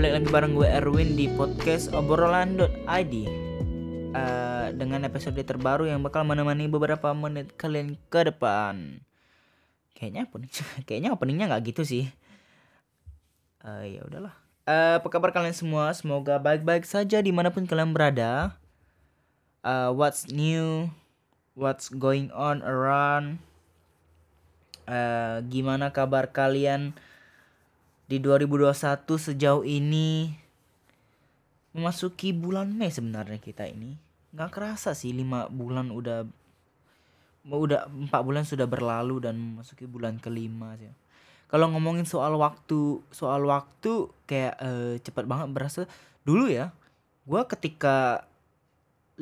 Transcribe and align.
Balik 0.00 0.16
lagi 0.16 0.28
bareng 0.32 0.56
gue 0.56 0.64
Erwin 0.64 1.12
di 1.12 1.28
podcast 1.28 1.92
obrolan.id 1.92 3.14
uh, 4.16 4.66
Dengan 4.72 5.04
episode 5.04 5.36
terbaru 5.36 5.92
yang 5.92 6.00
bakal 6.00 6.24
menemani 6.24 6.72
beberapa 6.72 7.12
menit 7.12 7.52
kalian 7.60 8.00
ke 8.08 8.32
depan 8.32 9.04
Kayaknya 9.92 10.24
opening, 10.24 10.52
kayaknya 10.88 11.10
openingnya 11.12 11.52
nggak 11.52 11.76
gitu 11.76 11.84
sih 11.84 12.08
uh, 13.60 13.84
Ya 13.84 14.00
udahlah 14.08 14.32
uh, 14.64 15.04
Apa 15.04 15.08
kabar 15.12 15.36
kalian 15.36 15.52
semua? 15.52 15.92
Semoga 15.92 16.40
baik-baik 16.40 16.88
saja 16.88 17.20
di 17.20 17.28
mana 17.28 17.52
pun 17.52 17.68
kalian 17.68 17.92
berada 17.92 18.56
uh, 19.68 19.92
What's 19.92 20.32
new? 20.32 20.88
What's 21.52 21.92
going 21.92 22.32
on 22.32 22.64
around? 22.64 23.44
Uh, 24.88 25.44
gimana 25.44 25.92
kabar 25.92 26.32
kalian? 26.32 26.96
Di 28.10 28.18
2021 28.18 29.06
sejauh 29.06 29.62
ini 29.62 30.34
memasuki 31.70 32.34
bulan 32.34 32.74
Mei 32.74 32.90
sebenarnya 32.90 33.38
kita 33.38 33.70
ini. 33.70 33.94
Nggak 34.34 34.50
kerasa 34.50 34.98
sih 34.98 35.14
lima 35.14 35.46
bulan 35.46 35.94
udah 35.94 36.26
udah 37.46 37.86
empat 37.86 38.20
bulan 38.26 38.42
sudah 38.42 38.66
berlalu 38.66 39.22
dan 39.22 39.38
memasuki 39.38 39.86
bulan 39.86 40.18
kelima 40.18 40.74
sih. 40.74 40.90
Kalau 41.46 41.70
ngomongin 41.70 42.02
soal 42.02 42.34
waktu 42.34 42.98
soal 43.14 43.46
waktu 43.46 44.10
kayak 44.26 44.58
uh, 44.58 44.98
cepat 44.98 45.30
banget 45.30 45.48
berasa. 45.54 45.80
Dulu 46.26 46.50
ya 46.50 46.74
gue 47.30 47.42
ketika 47.46 48.26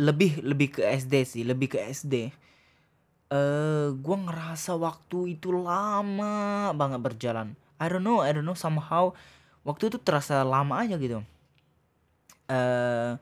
lebih 0.01 0.41
lebih 0.41 0.81
ke 0.81 0.83
SD 0.97 1.15
sih 1.29 1.43
lebih 1.45 1.77
ke 1.77 1.79
SD 1.93 2.33
eh 3.29 3.89
gue 3.93 4.17
ngerasa 4.17 4.81
waktu 4.81 5.37
itu 5.37 5.53
lama 5.53 6.73
banget 6.73 7.01
berjalan 7.05 7.53
I 7.79 7.87
don't 7.87 8.03
know 8.03 8.21
I 8.21 8.35
don't 8.35 8.47
know 8.47 8.59
somehow 8.59 9.15
waktu 9.63 9.91
itu 9.91 9.99
terasa 10.03 10.43
lama 10.43 10.83
aja 10.83 10.99
gitu. 10.99 11.23
Eh 12.47 12.55
uh, 12.55 13.13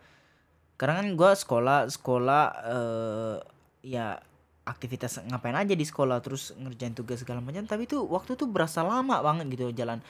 karena 0.77 1.01
kan 1.01 1.09
gue 1.17 1.31
sekolah 1.33 1.79
sekolah 1.89 2.43
uh, 2.69 3.37
ya 3.81 4.21
aktivitas 4.67 5.23
ngapain 5.25 5.57
aja 5.57 5.73
di 5.73 5.87
sekolah 5.87 6.21
terus 6.21 6.53
ngerjain 6.59 6.93
tugas 6.93 7.23
segala 7.23 7.39
macam 7.41 7.65
tapi 7.65 7.87
tuh 7.87 8.05
waktu 8.05 8.35
tuh 8.35 8.51
berasa 8.51 8.85
lama 8.85 9.21
banget 9.25 9.49
gitu 9.57 9.73
jalan. 9.73 10.05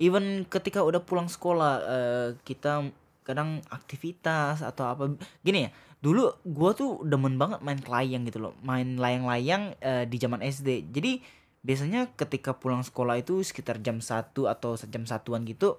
Even 0.00 0.48
ketika 0.48 0.80
udah 0.80 1.00
pulang 1.04 1.28
sekolah 1.28 1.72
uh, 1.84 2.28
kita 2.44 2.88
kadang 3.24 3.60
aktivitas 3.68 4.64
atau 4.64 4.88
apa 4.88 5.12
gini 5.44 5.68
ya 5.68 5.70
dulu 6.00 6.32
gue 6.48 6.70
tuh 6.72 7.04
demen 7.04 7.36
banget 7.36 7.60
main 7.60 7.80
layang 7.80 8.24
gitu 8.28 8.40
loh. 8.40 8.52
Main 8.64 8.96
layang-layang 9.00 9.76
uh, 9.80 10.04
di 10.04 10.16
zaman 10.20 10.40
SD 10.44 10.92
jadi 10.92 11.20
biasanya 11.60 12.12
ketika 12.16 12.56
pulang 12.56 12.80
sekolah 12.80 13.20
itu 13.20 13.44
sekitar 13.44 13.84
jam 13.84 14.00
satu 14.00 14.48
atau 14.48 14.76
jam 14.88 15.04
satuan 15.04 15.44
gitu 15.44 15.76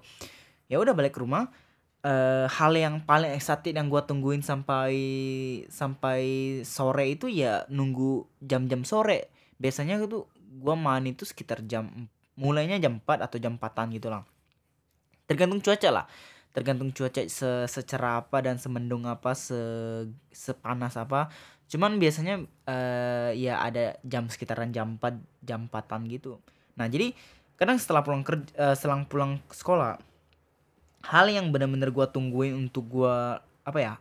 ya 0.72 0.80
udah 0.80 0.96
balik 0.96 1.18
ke 1.18 1.20
rumah. 1.20 1.52
Uh, 2.02 2.50
hal 2.50 2.74
yang 2.74 2.98
paling 3.06 3.30
eksatik 3.30 3.78
yang 3.78 3.86
gue 3.86 4.02
tungguin 4.02 4.42
sampai 4.42 4.90
sampai 5.70 6.22
sore 6.66 7.14
itu 7.14 7.30
ya 7.30 7.62
nunggu 7.70 8.26
jam-jam 8.42 8.82
sore. 8.82 9.30
Biasanya 9.62 10.02
itu 10.02 10.26
gue 10.34 10.74
main 10.74 11.06
itu 11.06 11.22
sekitar 11.22 11.62
jam 11.62 12.10
mulainya 12.34 12.82
jam 12.82 12.98
4 12.98 13.22
atau 13.28 13.38
jam 13.38 13.54
4 13.54 13.94
gitu 13.94 14.10
lah. 14.10 14.26
Tergantung 15.30 15.62
cuaca 15.62 15.88
lah. 15.94 16.06
Tergantung 16.50 16.90
cuaca 16.90 17.22
se 17.22 17.70
secerah 17.70 18.26
apa 18.26 18.42
dan 18.42 18.58
semendung 18.58 19.06
apa 19.06 19.38
se 19.38 19.56
sepanas 20.34 20.98
apa 20.98 21.30
Cuman 21.68 21.98
biasanya 21.98 22.42
uh, 22.68 23.30
ya 23.34 23.62
ada 23.62 23.98
jam 24.06 24.30
sekitaran 24.30 24.70
jam 24.70 24.98
4, 25.00 25.18
jam 25.44 25.66
4 25.68 26.12
gitu. 26.12 26.38
Nah, 26.78 26.86
jadi 26.88 27.12
kadang 27.58 27.78
setelah 27.78 28.02
pulang 28.02 28.24
kerja 28.26 28.48
uh, 28.58 28.76
selang 28.76 29.06
pulang 29.06 29.38
sekolah 29.52 30.00
hal 31.02 31.26
yang 31.30 31.50
benar-benar 31.50 31.90
gua 31.90 32.06
tungguin 32.10 32.54
untuk 32.56 32.88
gua 32.88 33.42
apa 33.62 33.78
ya? 33.78 33.94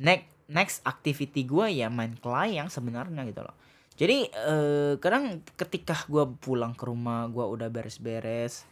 Next 0.00 0.28
next 0.50 0.78
activity 0.82 1.46
gua 1.46 1.70
ya 1.70 1.86
main 1.92 2.16
kelayang 2.18 2.72
sebenarnya 2.72 3.26
gitu 3.28 3.44
loh. 3.44 3.56
Jadi 4.00 4.32
uh, 4.32 4.96
kadang 4.96 5.44
ketika 5.60 6.08
gua 6.08 6.26
pulang 6.26 6.72
ke 6.72 6.88
rumah, 6.88 7.28
gua 7.28 7.46
udah 7.50 7.68
beres-beres 7.68 8.64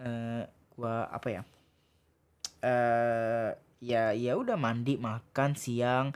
uh, 0.00 0.42
gua 0.74 1.06
apa 1.12 1.28
ya? 1.30 1.42
uh, 2.64 3.50
ya 3.80 4.12
ya 4.12 4.32
udah 4.36 4.56
mandi, 4.60 5.00
makan 5.00 5.56
siang 5.56 6.12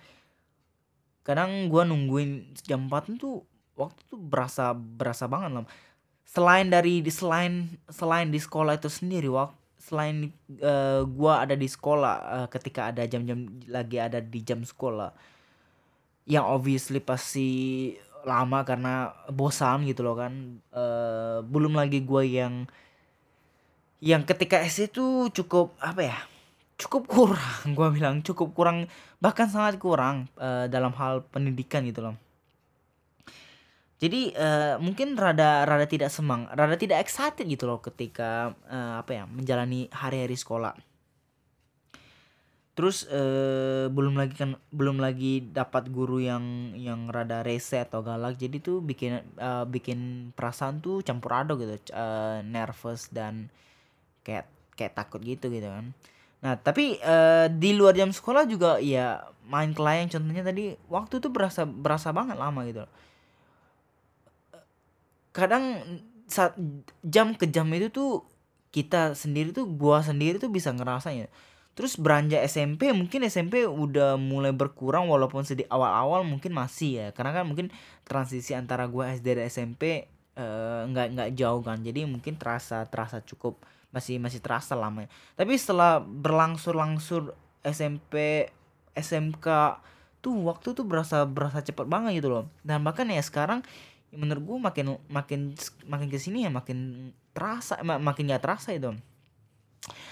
kadang 1.25 1.73
gue 1.73 1.83
nungguin 1.83 2.55
jam 2.63 2.87
4 2.87 3.17
tuh 3.17 3.43
waktu 3.75 4.01
tuh 4.07 4.21
berasa 4.21 4.77
berasa 4.77 5.25
banget 5.27 5.51
loh 5.57 5.67
selain 6.29 6.69
dari 6.71 7.01
selain 7.11 7.75
selain 7.89 8.29
di 8.29 8.39
sekolah 8.39 8.77
itu 8.77 8.93
sendiri 8.93 9.33
waktu 9.33 9.65
selain 9.85 10.33
uh, 10.65 11.05
gua 11.05 11.45
ada 11.45 11.53
di 11.53 11.69
sekolah 11.69 12.15
uh, 12.25 12.49
ketika 12.49 12.89
ada 12.89 13.05
jam-jam 13.05 13.45
lagi 13.69 14.01
ada 14.01 14.17
di 14.17 14.41
jam 14.41 14.65
sekolah 14.65 15.13
yang 16.25 16.49
obviously 16.49 17.05
pasti 17.05 17.49
lama 18.25 18.65
karena 18.65 19.13
bosan 19.29 19.85
gitu 19.85 20.01
loh 20.01 20.17
kan. 20.17 20.57
Uh, 20.73 21.45
belum 21.45 21.77
lagi 21.77 22.01
gua 22.01 22.25
yang 22.25 22.65
yang 24.01 24.25
ketika 24.25 24.65
SD 24.65 24.97
itu 24.97 25.29
cukup 25.37 25.77
apa 25.85 26.01
ya 26.01 26.19
cukup 26.79 27.07
kurang. 27.07 27.67
Gue 27.77 27.89
bilang 27.95 28.21
cukup 28.21 28.55
kurang 28.55 28.91
bahkan 29.23 29.47
sangat 29.49 29.79
kurang 29.79 30.29
uh, 30.39 30.67
dalam 30.67 30.93
hal 30.97 31.25
pendidikan 31.31 31.87
gitu 31.87 32.05
loh. 32.05 32.17
Jadi 34.03 34.37
uh, 34.37 34.77
mungkin 34.83 35.17
rada 35.17 35.65
rada 35.65 35.87
tidak 35.89 36.13
semang 36.13 36.51
rada 36.53 36.77
tidak 36.77 37.01
excited 37.01 37.47
gitu 37.47 37.65
loh 37.65 37.81
ketika 37.81 38.53
uh, 38.69 39.01
apa 39.01 39.23
ya 39.23 39.25
menjalani 39.25 39.89
hari-hari 39.89 40.37
sekolah. 40.37 40.77
Terus 42.75 43.07
uh, 43.07 43.87
belum 43.87 44.19
lagi 44.19 44.35
kan 44.35 44.59
belum 44.75 44.99
lagi 44.99 45.47
dapat 45.47 45.95
guru 45.95 46.19
yang 46.19 46.75
yang 46.75 47.07
rada 47.07 47.47
rese 47.47 47.87
atau 47.87 48.03
galak 48.03 48.35
jadi 48.35 48.59
tuh 48.59 48.83
bikin 48.83 49.23
uh, 49.39 49.63
bikin 49.63 50.35
perasaan 50.35 50.83
tuh 50.83 51.01
campur 51.07 51.39
aduk 51.39 51.63
gitu 51.63 51.95
uh, 51.95 52.43
nervous 52.43 53.09
dan 53.15 53.47
kayak 54.27 54.51
kayak 54.75 54.99
takut 54.99 55.23
gitu 55.23 55.55
gitu 55.55 55.71
kan 55.71 55.95
Nah, 56.45 56.61
tapi 56.61 57.01
uh, 57.01 57.49
di 57.49 57.73
luar 57.73 57.97
jam 57.97 58.13
sekolah 58.13 58.45
juga 58.45 58.77
ya 58.77 59.25
main 59.49 59.73
kelayang. 59.73 60.13
Contohnya 60.13 60.45
tadi 60.45 60.77
waktu 60.93 61.17
tuh 61.17 61.33
berasa 61.33 61.65
berasa 61.65 62.13
banget 62.13 62.37
lama 62.37 62.61
gitu. 62.69 62.85
Kadang 65.33 65.81
saat 66.29 66.53
jam 67.01 67.33
ke 67.33 67.49
jam 67.49 67.69
itu 67.73 67.89
tuh 67.89 68.29
kita 68.69 69.17
sendiri 69.17 69.57
tuh 69.57 69.65
gua 69.65 70.05
sendiri 70.05 70.37
tuh 70.37 70.51
bisa 70.51 70.75
ngerasain 70.75 71.31
Terus 71.75 71.99
beranjak 71.99 72.47
SMP 72.47 72.95
mungkin 72.95 73.27
SMP 73.27 73.67
udah 73.67 74.15
mulai 74.15 74.55
berkurang 74.55 75.11
walaupun 75.11 75.43
sedih 75.43 75.67
awal-awal 75.67 76.23
mungkin 76.23 76.55
masih 76.55 77.03
ya. 77.03 77.07
Karena 77.11 77.43
kan 77.43 77.45
mungkin 77.51 77.67
transisi 78.07 78.55
antara 78.55 78.87
gua 78.87 79.11
SD 79.11 79.27
dan 79.43 79.51
SMP 79.51 80.07
eh, 80.39 80.81
nggak 80.87 81.07
uh, 81.11 81.13
nggak 81.19 81.31
jauh 81.35 81.63
kan. 81.67 81.83
Jadi 81.83 82.07
mungkin 82.07 82.39
terasa 82.39 82.87
terasa 82.87 83.19
cukup 83.27 83.59
masih 83.95 84.19
masih 84.19 84.43
terasa 84.43 84.75
lama. 84.75 85.07
Tapi 85.39 85.55
setelah 85.55 86.03
berlangsur-langsur 86.03 87.39
SMP 87.63 88.51
SMK 88.99 89.47
tuh 90.19 90.35
waktu 90.51 90.75
tuh 90.75 90.83
berasa 90.83 91.23
berasa 91.23 91.63
cepat 91.63 91.87
banget 91.87 92.19
gitu 92.19 92.35
loh. 92.35 92.45
Dan 92.67 92.83
bahkan 92.83 93.07
ya 93.07 93.23
sekarang 93.23 93.63
ya 94.11 94.19
menurut 94.19 94.43
gue 94.43 94.59
makin 94.59 94.87
makin 95.07 95.41
makin 95.87 96.09
ke 96.11 96.19
sini 96.19 96.43
ya 96.43 96.51
makin 96.51 97.11
terasa 97.31 97.79
makin 97.87 98.35
gak 98.35 98.43
terasa 98.43 98.75
itu. 98.75 98.91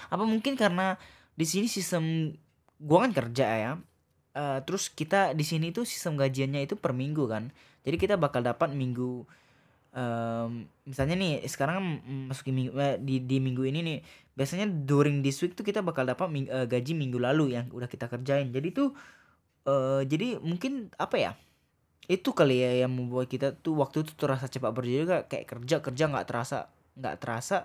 Apa 0.07 0.23
mungkin 0.23 0.55
karena 0.55 0.95
di 1.35 1.43
sini 1.43 1.67
sistem 1.67 2.31
gue 2.79 2.97
kan 2.99 3.11
kerja 3.11 3.47
ya 3.59 3.71
uh, 4.37 4.59
terus 4.65 4.89
kita 4.91 5.33
di 5.33 5.45
sini 5.45 5.73
tuh 5.73 5.85
sistem 5.85 6.17
gajiannya 6.17 6.65
itu 6.65 6.75
per 6.77 6.95
minggu 6.95 7.25
kan. 7.29 7.53
Jadi 7.83 7.95
kita 7.99 8.15
bakal 8.15 8.45
dapat 8.45 8.71
minggu 8.71 9.27
um, 9.93 10.65
misalnya 10.83 11.15
nih 11.15 11.45
sekarang 11.45 11.75
kan 11.79 11.87
masuki 12.29 12.51
minggu 12.51 12.73
eh, 12.75 12.97
di 12.99 13.23
di 13.23 13.37
minggu 13.39 13.63
ini 13.63 13.79
nih 13.85 13.97
biasanya 14.33 14.65
during 14.67 15.21
this 15.21 15.39
week 15.45 15.53
tuh 15.53 15.61
kita 15.61 15.85
bakal 15.85 16.03
dapat 16.03 16.27
ming, 16.27 16.49
uh, 16.49 16.65
gaji 16.65 16.97
minggu 16.97 17.21
lalu 17.21 17.53
yang 17.53 17.69
udah 17.69 17.85
kita 17.85 18.09
kerjain. 18.09 18.49
Jadi 18.49 18.73
tuh 18.73 18.91
uh, 19.69 20.01
jadi 20.03 20.41
mungkin 20.41 20.89
apa 20.97 21.15
ya 21.21 21.31
itu 22.09 22.35
kali 22.35 22.59
ya 22.59 22.83
yang 22.83 22.91
membuat 22.91 23.31
kita 23.31 23.55
tuh 23.55 23.79
waktu 23.79 24.03
itu 24.03 24.11
terasa 24.19 24.51
cepat 24.51 24.75
berjalan 24.75 25.23
kayak 25.23 25.45
kerja 25.47 25.79
kerja 25.79 26.03
nggak 26.11 26.27
terasa 26.27 26.67
nggak 26.99 27.15
terasa 27.21 27.57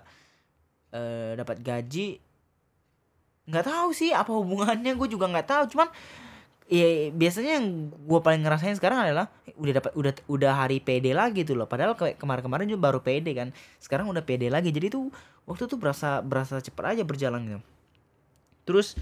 uh, 0.93 1.33
dapat 1.35 1.57
gaji. 1.59 2.21
Nggak 3.49 3.65
tahu 3.65 3.89
sih 3.97 4.13
apa 4.13 4.29
hubungannya 4.29 4.93
gue 4.93 5.07
juga 5.09 5.25
nggak 5.25 5.47
tahu. 5.49 5.63
Cuman 5.73 5.89
ya 6.69 7.09
biasanya 7.09 7.57
yang 7.57 7.89
gue 7.89 8.19
paling 8.21 8.45
ngerasain 8.45 8.77
sekarang 8.77 9.01
adalah 9.01 9.33
udah 9.57 9.73
dapat 9.81 9.91
udah 9.97 10.13
udah 10.29 10.51
hari 10.53 10.77
PD 10.77 11.17
lagi 11.17 11.41
tuh 11.41 11.57
loh. 11.57 11.65
Padahal 11.65 11.97
kayak 11.97 12.21
kemarin-kemarin 12.21 12.69
juga 12.69 12.93
baru 12.93 13.01
PD 13.01 13.33
kan. 13.33 13.49
Sekarang 13.81 14.05
udah 14.05 14.21
PD 14.21 14.53
lagi. 14.53 14.69
Jadi 14.69 14.93
tuh 14.93 15.09
waktu 15.49 15.65
tuh 15.65 15.81
berasa 15.81 16.21
berasa 16.21 16.61
cepet 16.61 16.85
aja 16.85 17.01
berjalan 17.01 17.41
gitu. 17.49 17.61
Terus 18.69 18.93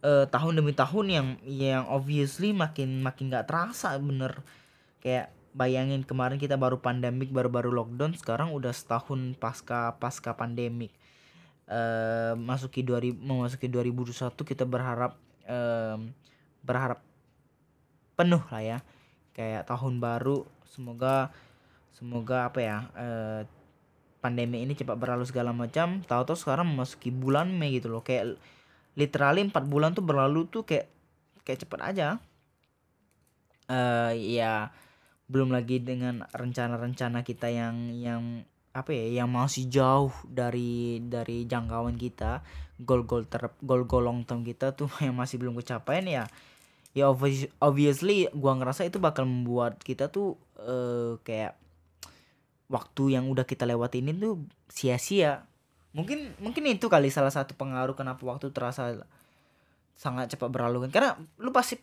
uh, 0.00 0.24
tahun 0.24 0.64
demi 0.64 0.72
tahun 0.72 1.06
yang 1.12 1.28
yang 1.44 1.82
obviously 1.92 2.56
makin 2.56 3.04
makin 3.04 3.28
nggak 3.28 3.44
terasa 3.44 3.92
bener. 4.00 4.40
Kayak 5.04 5.36
bayangin 5.52 6.08
kemarin 6.08 6.40
kita 6.40 6.56
baru 6.56 6.80
pandemik 6.80 7.28
baru-baru 7.28 7.68
lockdown 7.76 8.16
sekarang 8.16 8.56
udah 8.56 8.72
setahun 8.72 9.36
pasca 9.36 10.00
pasca 10.00 10.32
pandemik. 10.32 10.96
Eh 11.68 12.32
masuki 12.40 12.80
2000 12.80 13.20
memasuki 13.20 13.68
2021 13.68 14.32
kita 14.48 14.64
berharap 14.64 15.20
em, 15.44 16.16
berharap 16.62 17.02
penuh 18.16 18.42
lah 18.48 18.62
ya. 18.62 18.78
Kayak 19.32 19.68
tahun 19.68 19.98
baru 19.98 20.46
semoga 20.68 21.32
semoga 21.92 22.48
apa 22.48 22.60
ya 22.64 22.78
eh, 22.96 23.40
pandemi 24.22 24.62
ini 24.62 24.78
cepat 24.78 24.96
berlalu 24.96 25.26
segala 25.26 25.50
macam. 25.50 26.00
Tahu-tahu 26.06 26.38
sekarang 26.38 26.70
memasuki 26.72 27.10
bulan 27.10 27.50
Mei 27.50 27.76
gitu 27.76 27.90
loh. 27.90 28.06
Kayak 28.06 28.38
literally 28.94 29.42
empat 29.42 29.66
bulan 29.66 29.92
tuh 29.92 30.06
berlalu 30.06 30.46
tuh 30.46 30.62
kayak 30.62 30.86
kayak 31.42 31.66
cepet 31.66 31.80
aja. 31.82 32.08
Eh 33.66 34.38
ya 34.38 34.70
belum 35.26 35.50
lagi 35.50 35.80
dengan 35.80 36.22
rencana-rencana 36.30 37.24
kita 37.24 37.48
yang 37.50 37.90
yang 37.96 38.22
apa 38.72 38.88
ya 38.92 39.24
yang 39.24 39.28
masih 39.28 39.68
jauh 39.68 40.14
dari 40.28 41.02
dari 41.02 41.44
jangkauan 41.50 41.98
kita. 41.98 42.46
Goal-goal 42.82 43.26
ter 43.26 43.50
goal-goal 43.62 44.06
long 44.06 44.20
term 44.22 44.46
kita 44.46 44.74
tuh 44.78 44.88
yang 45.04 45.18
masih 45.18 45.42
belum 45.42 45.58
kecapaian 45.58 46.06
ya 46.06 46.24
ya 46.92 47.08
obvi- 47.08 47.50
obviously 47.60 48.28
gua 48.36 48.56
ngerasa 48.56 48.84
itu 48.84 49.00
bakal 49.00 49.24
membuat 49.24 49.80
kita 49.80 50.12
tuh 50.12 50.36
eh, 50.60 51.16
kayak 51.24 51.56
waktu 52.72 53.16
yang 53.16 53.28
udah 53.28 53.44
kita 53.44 53.68
lewatin 53.68 54.12
itu 54.12 54.40
sia-sia. 54.72 55.44
Mungkin 55.92 56.40
mungkin 56.40 56.64
itu 56.72 56.88
kali 56.88 57.12
salah 57.12 57.28
satu 57.28 57.52
pengaruh 57.52 57.92
kenapa 57.92 58.24
waktu 58.24 58.48
terasa 58.48 59.04
sangat 59.92 60.32
cepat 60.32 60.48
berlalu 60.48 60.88
kan. 60.88 60.90
Karena 60.90 61.10
lu 61.36 61.52
pasti 61.52 61.76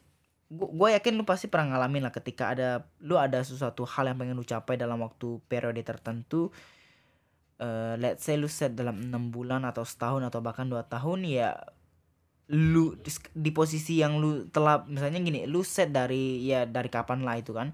gue 0.49 0.89
yakin 0.97 1.13
lu 1.13 1.29
pasti 1.29 1.45
pernah 1.45 1.77
ngalamin 1.77 2.09
lah 2.09 2.13
ketika 2.13 2.49
ada 2.57 2.89
lu 3.05 3.21
ada 3.21 3.37
sesuatu 3.45 3.85
hal 3.85 4.09
yang 4.09 4.17
pengen 4.17 4.33
lu 4.33 4.41
capai 4.41 4.81
dalam 4.81 4.97
waktu 5.05 5.37
periode 5.45 5.77
tertentu. 5.85 6.49
Eh 7.61 7.93
let's 8.01 8.25
say 8.25 8.33
lu 8.33 8.49
set 8.49 8.73
dalam 8.73 8.97
enam 8.97 9.29
bulan 9.29 9.61
atau 9.69 9.85
setahun 9.85 10.25
atau 10.25 10.41
bahkan 10.41 10.65
dua 10.65 10.81
tahun 10.89 11.29
ya 11.29 11.53
lu 12.49 12.97
di, 13.37 13.49
posisi 13.53 14.01
yang 14.01 14.17
lu 14.17 14.49
telah 14.49 14.81
misalnya 14.89 15.21
gini 15.21 15.45
lu 15.45 15.61
set 15.61 15.93
dari 15.93 16.41
ya 16.41 16.65
dari 16.65 16.89
kapan 16.89 17.21
lah 17.21 17.37
itu 17.37 17.53
kan. 17.53 17.69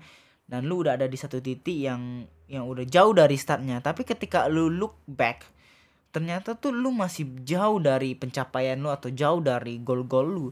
Dan 0.45 0.69
lu 0.69 0.86
udah 0.86 1.00
ada 1.00 1.07
di 1.10 1.18
satu 1.18 1.42
titik 1.42 1.74
yang 1.74 2.27
yang 2.51 2.68
udah 2.68 2.83
jauh 2.83 3.16
dari 3.16 3.39
startnya. 3.39 3.80
Tapi 3.80 4.04
ketika 4.04 4.45
lu 4.51 4.68
look 4.68 5.00
back 5.07 5.48
ternyata 6.16 6.56
tuh 6.56 6.72
lu 6.72 6.95
masih 6.95 7.27
jauh 7.44 7.75
dari 7.83 8.16
pencapaian 8.16 8.80
lu 8.80 8.88
atau 8.88 9.12
jauh 9.12 9.39
dari 9.44 9.80
goal-goal 9.80 10.27
lu. 10.27 10.48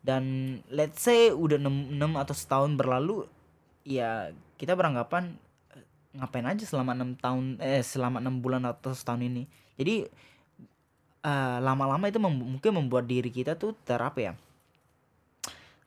Dan 0.00 0.56
let's 0.70 1.02
say 1.02 1.28
udah 1.30 1.58
6, 1.58 1.98
6 1.98 2.22
atau 2.22 2.34
setahun 2.34 2.72
berlalu 2.78 3.26
ya 3.84 4.32
kita 4.60 4.76
beranggapan 4.76 5.34
eh, 5.74 5.84
ngapain 6.14 6.46
aja 6.46 6.64
selama 6.64 6.94
enam 6.94 7.16
tahun 7.16 7.58
eh 7.58 7.82
selama 7.84 8.22
enam 8.22 8.42
bulan 8.42 8.66
atau 8.66 8.94
setahun 8.94 9.22
ini. 9.22 9.46
Jadi 9.78 10.10
eh, 11.24 11.58
lama-lama 11.66 12.04
itu 12.10 12.18
mem- 12.22 12.48
mungkin 12.58 12.72
membuat 12.78 13.04
diri 13.08 13.30
kita 13.32 13.52
tuh 13.58 13.72
ter 13.86 14.00
apa 14.00 14.20
ya 14.20 14.32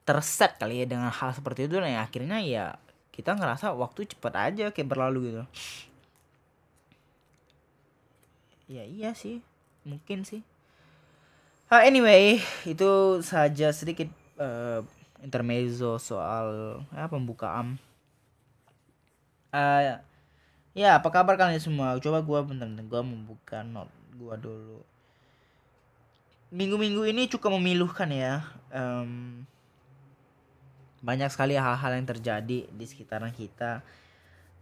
terset 0.03 0.59
kali 0.59 0.83
ya 0.83 0.85
dengan 0.91 1.07
hal 1.07 1.31
seperti 1.31 1.67
itu 1.67 1.79
dan 1.79 1.87
ya 1.95 2.01
akhirnya 2.03 2.37
ya 2.43 2.65
kita 3.15 3.31
ngerasa 3.39 3.71
waktu 3.71 4.03
cepat 4.11 4.33
aja 4.51 4.65
kayak 4.75 4.89
berlalu 4.91 5.31
gitu. 5.31 5.43
Ya 8.67 8.83
iya 8.83 9.11
sih 9.15 9.39
mungkin 9.87 10.19
sih. 10.29 10.41
Ah, 11.71 11.81
anyway 11.89 12.37
itu 12.67 12.89
saja 13.31 13.67
sedikit 13.73 14.09
eh, 14.37 14.79
intermezzo 15.25 15.97
soal 16.09 16.47
ya, 16.93 17.07
pembukaan. 17.09 17.79
Eh, 19.53 19.93
ya 20.81 20.89
apa 20.99 21.09
kabar 21.15 21.35
kalian 21.39 21.61
semua? 21.63 21.87
Coba 22.03 22.19
gua 22.27 22.39
bentar, 22.47 22.67
bentar 22.69 22.85
gua 22.91 23.01
membuka 23.05 23.57
not 23.73 23.89
gua 24.19 24.35
dulu 24.37 24.81
minggu-minggu 26.53 27.09
ini 27.09 27.25
cukup 27.25 27.57
memilukan 27.57 28.07
ya 28.13 28.45
Em, 28.73 29.45
banyak 31.05 31.29
sekali 31.29 31.53
hal-hal 31.53 31.93
yang 31.93 32.09
terjadi 32.09 32.65
di 32.65 32.85
sekitaran 32.89 33.29
kita. 33.29 33.85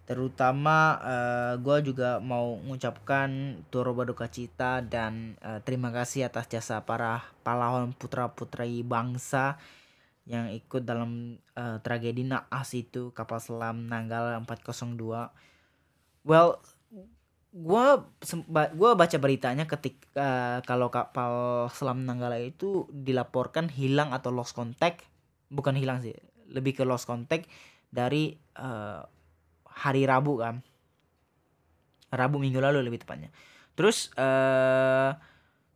Terutama 0.03 0.99
eh, 0.99 1.53
gua 1.63 1.79
juga 1.79 2.19
mau 2.19 2.59
mengucapkan 2.59 3.55
turut 3.71 3.95
berduka 3.95 4.27
cita 4.27 4.83
dan 4.83 5.39
eh, 5.39 5.63
terima 5.63 5.95
kasih 5.95 6.27
atas 6.27 6.51
jasa 6.51 6.83
para 6.83 7.23
pahlawan 7.47 7.95
putra 7.95 8.27
putri 8.27 8.83
bangsa 8.83 9.55
yang 10.27 10.51
ikut 10.51 10.83
dalam 10.83 11.39
eh, 11.55 11.77
tragedi 11.79 12.27
naas 12.27 12.75
itu 12.75 13.15
kapal 13.15 13.39
selam 13.39 13.87
Nanggala 13.87 14.35
402 14.43 15.31
well 16.27 16.59
gua 17.51 18.07
gua 18.71 18.91
baca 18.95 19.17
beritanya 19.19 19.67
ketika 19.67 20.63
kalau 20.63 20.87
kapal 20.87 21.67
selam 21.75 22.07
Nanggala 22.07 22.39
itu 22.39 22.87
dilaporkan 22.91 23.67
hilang 23.67 24.15
atau 24.15 24.31
lost 24.31 24.55
contact. 24.55 25.03
Bukan 25.51 25.75
hilang 25.75 25.99
sih 25.99 26.15
lebih 26.47 26.79
ke 26.79 26.83
lost 26.87 27.07
contact 27.07 27.47
dari 27.91 28.31
eh, 28.35 29.01
hari 29.67 30.03
Rabu 30.07 30.39
kan. 30.39 30.63
Rabu 32.11 32.39
minggu 32.39 32.59
lalu 32.59 32.83
lebih 32.83 33.03
tepatnya. 33.03 33.31
Terus 33.75 34.11
eh 34.15 35.11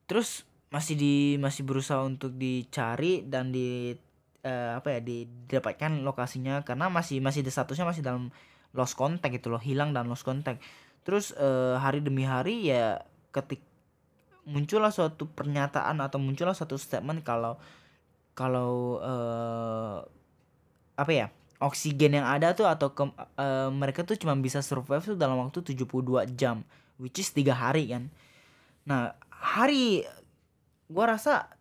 terus 0.08 0.48
masih 0.72 0.96
di 1.00 1.16
masih 1.40 1.64
berusaha 1.64 2.04
untuk 2.04 2.36
dicari 2.36 3.24
dan 3.28 3.52
di 3.52 3.96
eh, 4.44 4.72
apa 4.76 4.96
ya 4.96 5.00
didapatkan 5.02 6.04
lokasinya 6.04 6.62
karena 6.68 6.88
masih 6.92 7.20
masih 7.20 7.42
statusnya 7.48 7.88
masih 7.88 8.04
dalam 8.04 8.30
lost 8.76 9.00
contact 9.00 9.32
gitu 9.32 9.50
loh 9.50 9.64
hilang 9.64 9.96
dan 9.96 10.06
lost 10.12 10.28
contact 10.28 10.60
terus 11.06 11.32
eh, 11.38 11.76
hari 11.78 12.02
demi 12.02 12.26
hari 12.26 12.74
ya 12.74 13.06
ketik 13.30 13.62
muncullah 14.46 14.90
suatu 14.90 15.30
pernyataan 15.30 16.02
atau 16.02 16.18
muncullah 16.18 16.58
suatu 16.58 16.76
statement 16.76 17.22
kalau 17.22 17.62
kalau 18.34 19.00
eh, 19.00 19.98
apa 20.98 21.12
ya 21.14 21.28
oksigen 21.62 22.20
yang 22.20 22.28
ada 22.28 22.52
tuh 22.52 22.68
atau 22.68 22.92
ke, 22.92 23.04
eh, 23.40 23.70
mereka 23.72 24.04
tuh 24.04 24.20
cuma 24.20 24.36
bisa 24.36 24.60
survive 24.60 25.06
tuh 25.06 25.18
dalam 25.18 25.40
waktu 25.40 25.64
72 25.64 26.36
jam 26.36 26.66
which 27.00 27.22
is 27.22 27.32
tiga 27.32 27.56
hari 27.56 27.88
kan. 27.92 28.12
Nah 28.90 29.16
hari 29.30 30.04
gua 30.92 31.16
rasa 31.16 31.54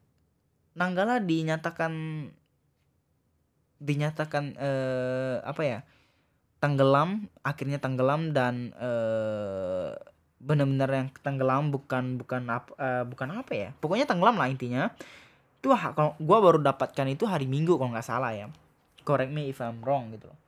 Nanggala 0.74 1.22
dinyatakan 1.22 1.94
dinyatakan 3.78 4.58
eh, 4.58 5.38
apa 5.46 5.62
ya 5.62 5.78
tenggelam 6.64 7.28
akhirnya 7.44 7.76
tenggelam 7.76 8.32
dan 8.32 8.72
eh, 8.80 9.92
benar-benar 10.40 10.88
yang 10.88 11.08
tenggelam 11.20 11.68
bukan 11.68 12.16
bukan 12.16 12.48
apa 12.48 12.72
eh, 12.80 13.04
bukan 13.04 13.28
apa 13.44 13.52
ya 13.52 13.68
pokoknya 13.76 14.08
tenggelam 14.08 14.40
lah 14.40 14.48
intinya. 14.48 14.88
Itu 15.60 15.72
kalau 15.72 16.16
gua 16.20 16.40
baru 16.40 16.64
dapatkan 16.64 17.08
itu 17.12 17.28
hari 17.28 17.44
Minggu 17.44 17.76
kalau 17.76 17.92
nggak 17.92 18.08
salah 18.08 18.32
ya. 18.32 18.48
Correct 19.04 19.28
me 19.28 19.52
if 19.52 19.60
I'm 19.60 19.84
wrong 19.84 20.16
gitu 20.16 20.32
loh. 20.32 20.40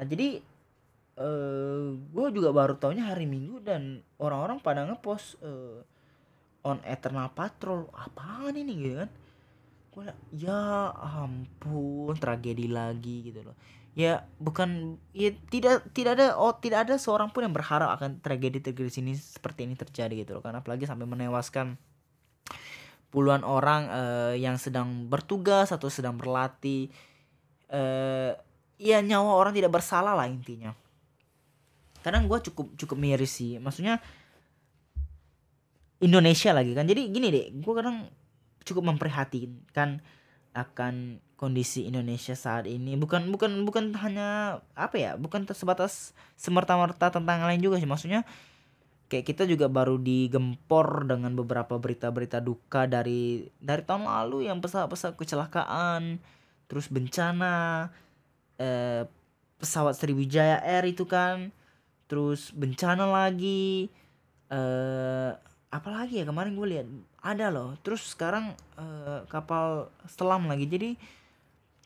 Nah 0.00 0.04
jadi 0.08 0.40
eh 1.20 1.84
gue 1.92 2.26
juga 2.32 2.48
baru 2.56 2.80
taunya 2.80 3.12
hari 3.12 3.28
Minggu 3.28 3.60
dan 3.60 4.00
orang-orang 4.16 4.64
pada 4.64 4.88
ngepost 4.88 5.36
eh, 5.44 5.84
on 6.64 6.80
Eternal 6.88 7.28
Patrol 7.36 7.84
apaan 7.92 8.56
ini? 8.56 8.72
Gitu 8.80 8.96
kan. 9.04 9.10
Gue 9.92 10.06
ya 10.32 10.88
ampun 10.96 12.16
tragedi 12.16 12.72
lagi 12.72 13.28
gitu 13.28 13.44
loh 13.44 13.56
ya 13.98 14.22
bukan 14.38 15.02
ya 15.10 15.34
tidak 15.50 15.90
tidak 15.90 16.14
ada 16.14 16.38
oh 16.38 16.54
tidak 16.54 16.86
ada 16.86 16.94
seorang 16.94 17.34
pun 17.34 17.42
yang 17.42 17.54
berharap 17.54 17.90
akan 17.98 18.22
tragedi 18.22 18.62
tragedi 18.62 18.90
sini 18.90 19.12
seperti 19.18 19.66
ini 19.66 19.74
terjadi 19.74 20.14
gitu 20.22 20.38
loh. 20.38 20.42
Kan 20.44 20.54
apalagi 20.54 20.86
sampai 20.86 21.10
menewaskan 21.10 21.74
puluhan 23.10 23.42
orang 23.42 23.90
eh, 23.90 24.34
yang 24.38 24.54
sedang 24.56 25.10
bertugas 25.10 25.74
atau 25.74 25.90
sedang 25.90 26.14
berlatih 26.14 26.86
eh 27.70 28.32
ya 28.80 28.98
nyawa 29.04 29.36
orang 29.36 29.52
tidak 29.52 29.74
bersalah 29.74 30.14
lah 30.14 30.30
intinya. 30.30 30.72
Kadang 32.00 32.30
gue 32.30 32.38
cukup 32.48 32.72
cukup 32.78 32.96
miris 32.96 33.34
sih. 33.36 33.60
Maksudnya 33.60 34.00
Indonesia 36.00 36.54
lagi 36.56 36.72
kan. 36.72 36.88
Jadi 36.88 37.10
gini 37.12 37.28
deh 37.28 37.46
gue 37.52 37.74
kadang 37.74 38.08
cukup 38.64 38.94
memprihatinkan 38.94 40.00
akan 40.52 41.22
kondisi 41.38 41.88
Indonesia 41.88 42.36
saat 42.36 42.68
ini. 42.68 42.98
Bukan 42.98 43.32
bukan 43.32 43.64
bukan 43.64 43.96
hanya 43.96 44.60
apa 44.76 44.96
ya 45.00 45.10
bukan 45.16 45.48
sebatas 45.50 46.12
semerta-merta 46.36 47.08
tentang 47.14 47.42
lain 47.46 47.60
juga 47.62 47.80
sih. 47.80 47.88
Maksudnya 47.88 48.28
kayak 49.10 49.26
kita 49.26 49.42
juga 49.48 49.66
baru 49.66 49.98
digempor 49.98 51.02
dengan 51.10 51.34
beberapa 51.34 51.74
berita-berita 51.82 52.38
duka 52.38 52.86
dari 52.86 53.50
dari 53.58 53.82
tahun 53.82 54.06
lalu 54.06 54.46
yang 54.46 54.62
pesawat-pesawat 54.62 55.18
kecelakaan 55.18 56.22
terus 56.70 56.86
bencana 56.86 57.90
eh, 58.54 59.02
pesawat 59.58 59.98
Sriwijaya 59.98 60.62
Air 60.62 60.94
itu 60.94 61.10
kan 61.10 61.50
terus 62.06 62.54
bencana 62.54 63.10
lagi 63.10 63.90
eh 64.50 65.30
apalagi 65.70 66.22
ya 66.22 66.24
kemarin 66.26 66.58
gue 66.58 66.66
lihat 66.66 66.86
ada 67.20 67.52
loh. 67.52 67.76
Terus 67.84 68.16
sekarang 68.16 68.56
eh, 68.80 69.20
kapal 69.28 69.92
selam 70.08 70.48
lagi. 70.48 70.64
Jadi 70.68 70.96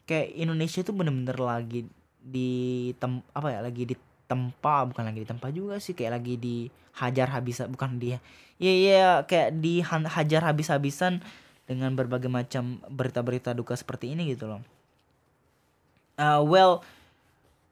kayak 0.08 0.34
Indonesia 0.38 0.80
tuh 0.82 0.94
bener-bener 0.94 1.38
lagi 1.38 1.86
di 2.24 2.92
tem 2.96 3.20
apa 3.36 3.48
ya 3.52 3.60
lagi 3.60 3.84
di 3.84 3.96
ditempa. 4.24 4.88
Bukan 4.88 5.04
lagi 5.04 5.20
ditempa 5.20 5.52
juga 5.52 5.76
sih 5.76 5.92
kayak 5.92 6.12
lagi 6.16 6.34
dihajar 6.40 7.28
habis 7.28 7.60
bukan 7.68 8.00
dia 8.00 8.18
iya 8.56 8.72
iya 8.72 9.10
kayak 9.28 9.60
dihajar 9.60 10.42
habis-habisan 10.48 11.20
dengan 11.68 11.92
berbagai 11.92 12.32
macam 12.32 12.80
berita-berita 12.88 13.52
duka 13.52 13.76
seperti 13.76 14.16
ini 14.16 14.32
gitu 14.32 14.48
loh. 14.48 14.62
Uh, 16.16 16.40
well 16.46 16.80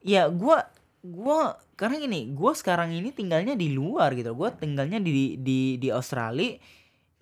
ya 0.02 0.26
gue 0.28 0.56
gue 1.02 1.40
karena 1.78 1.96
gini 1.98 2.30
gue 2.34 2.52
sekarang 2.58 2.90
ini 2.90 3.14
tinggalnya 3.14 3.54
di 3.54 3.70
luar 3.70 4.14
gitu 4.18 4.34
gue 4.34 4.50
tinggalnya 4.58 4.98
di 4.98 5.38
di 5.38 5.78
di 5.78 5.88
Australia 5.94 6.58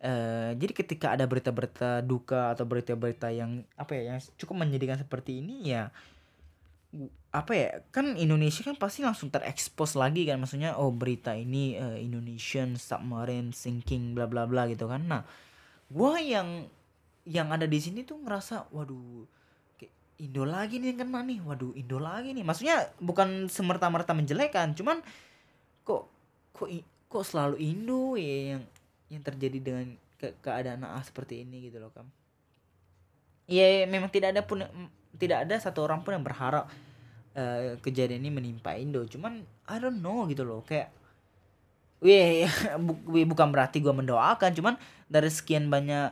uh, 0.04 0.50
jadi 0.56 0.72
ketika 0.72 1.16
ada 1.16 1.24
berita-berita 1.28 2.04
duka 2.04 2.52
atau 2.52 2.64
berita-berita 2.64 3.30
yang 3.32 3.64
apa 3.76 3.96
ya 3.96 4.16
yang 4.16 4.18
cukup 4.40 4.64
menyedihkan 4.64 5.00
seperti 5.00 5.40
ini 5.44 5.72
ya 5.72 5.92
apa 7.30 7.52
ya 7.54 7.68
kan 7.94 8.18
Indonesia 8.18 8.66
kan 8.66 8.74
pasti 8.74 9.06
langsung 9.06 9.30
terekspos 9.30 9.94
lagi 9.94 10.26
kan. 10.26 10.42
Maksudnya 10.42 10.74
oh 10.74 10.90
berita 10.90 11.30
ini 11.38 11.78
uh, 11.78 11.94
Indonesian 11.94 12.74
submarine 12.74 13.54
sinking 13.54 14.18
bla 14.18 14.26
bla 14.26 14.50
bla 14.50 14.66
gitu 14.66 14.90
kan. 14.90 15.06
Nah 15.06 15.22
gue 15.90 16.12
yang 16.26 16.66
yang 17.26 17.54
ada 17.54 17.70
di 17.70 17.78
sini 17.78 18.02
tuh 18.02 18.18
ngerasa 18.18 18.74
waduh 18.74 19.26
Indo 20.20 20.44
lagi 20.44 20.82
nih 20.82 20.98
kan 20.98 21.08
nih. 21.22 21.38
Waduh 21.46 21.72
Indo 21.78 22.02
lagi 22.02 22.34
nih. 22.34 22.42
Maksudnya 22.42 22.90
bukan 22.98 23.46
semerta-merta 23.46 24.10
menjelekan 24.10 24.74
cuman 24.74 24.98
kok 25.86 26.10
kok 26.50 26.68
kok 27.06 27.24
selalu 27.24 27.62
Indo 27.62 28.18
ya 28.18 28.58
yang 28.58 28.62
yang 29.10 29.22
terjadi 29.26 29.58
dengan 29.58 29.86
ke 30.16 30.32
keadaan 30.40 30.86
ah 30.86 31.02
seperti 31.02 31.42
ini 31.42 31.68
gitu 31.68 31.82
loh 31.82 31.90
kan 31.90 32.06
Iya 33.50 33.82
memang 33.90 34.06
tidak 34.14 34.30
ada 34.30 34.46
pun 34.46 34.62
tidak 35.18 35.42
ada 35.42 35.58
satu 35.58 35.82
orang 35.82 36.06
pun 36.06 36.14
yang 36.14 36.22
berharap 36.22 36.70
uh, 37.34 37.74
kejadian 37.82 38.22
ini 38.22 38.30
menimpa 38.30 38.78
Indo. 38.78 39.02
Cuman 39.10 39.42
I 39.66 39.76
don't 39.82 39.98
know 39.98 40.22
gitu 40.30 40.46
loh 40.46 40.62
kayak 40.62 40.94
Wih, 42.06 42.48
bu, 42.80 42.96
bukan 43.28 43.52
berarti 43.52 43.84
gue 43.84 43.92
mendoakan, 43.92 44.56
cuman 44.56 44.80
dari 45.04 45.28
sekian 45.28 45.68
banyak 45.68 46.08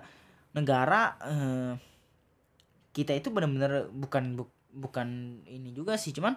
negara 0.53 1.17
uh, 1.25 1.73
kita 2.93 3.17
itu 3.17 3.33
benar-benar 3.33 3.89
bukan 3.89 4.37
bu, 4.37 4.45
bukan 4.69 5.41
ini 5.49 5.73
juga 5.73 5.97
sih, 5.97 6.13
cuman 6.13 6.37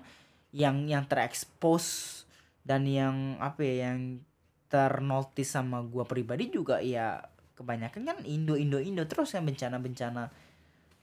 yang 0.56 0.88
yang 0.88 1.04
terekspos 1.04 2.24
dan 2.64 2.88
yang 2.88 3.36
apa 3.44 3.60
ya 3.60 3.92
yang 3.92 4.24
ternotis 4.72 5.52
sama 5.52 5.84
gue 5.84 6.08
pribadi 6.08 6.48
juga 6.48 6.80
ya 6.80 7.20
kebanyakan 7.60 8.02
kan 8.08 8.18
Indo 8.24 8.56
Indo 8.56 8.80
Indo 8.80 9.04
terus 9.04 9.36
yang 9.36 9.44
bencana-bencana 9.44 10.32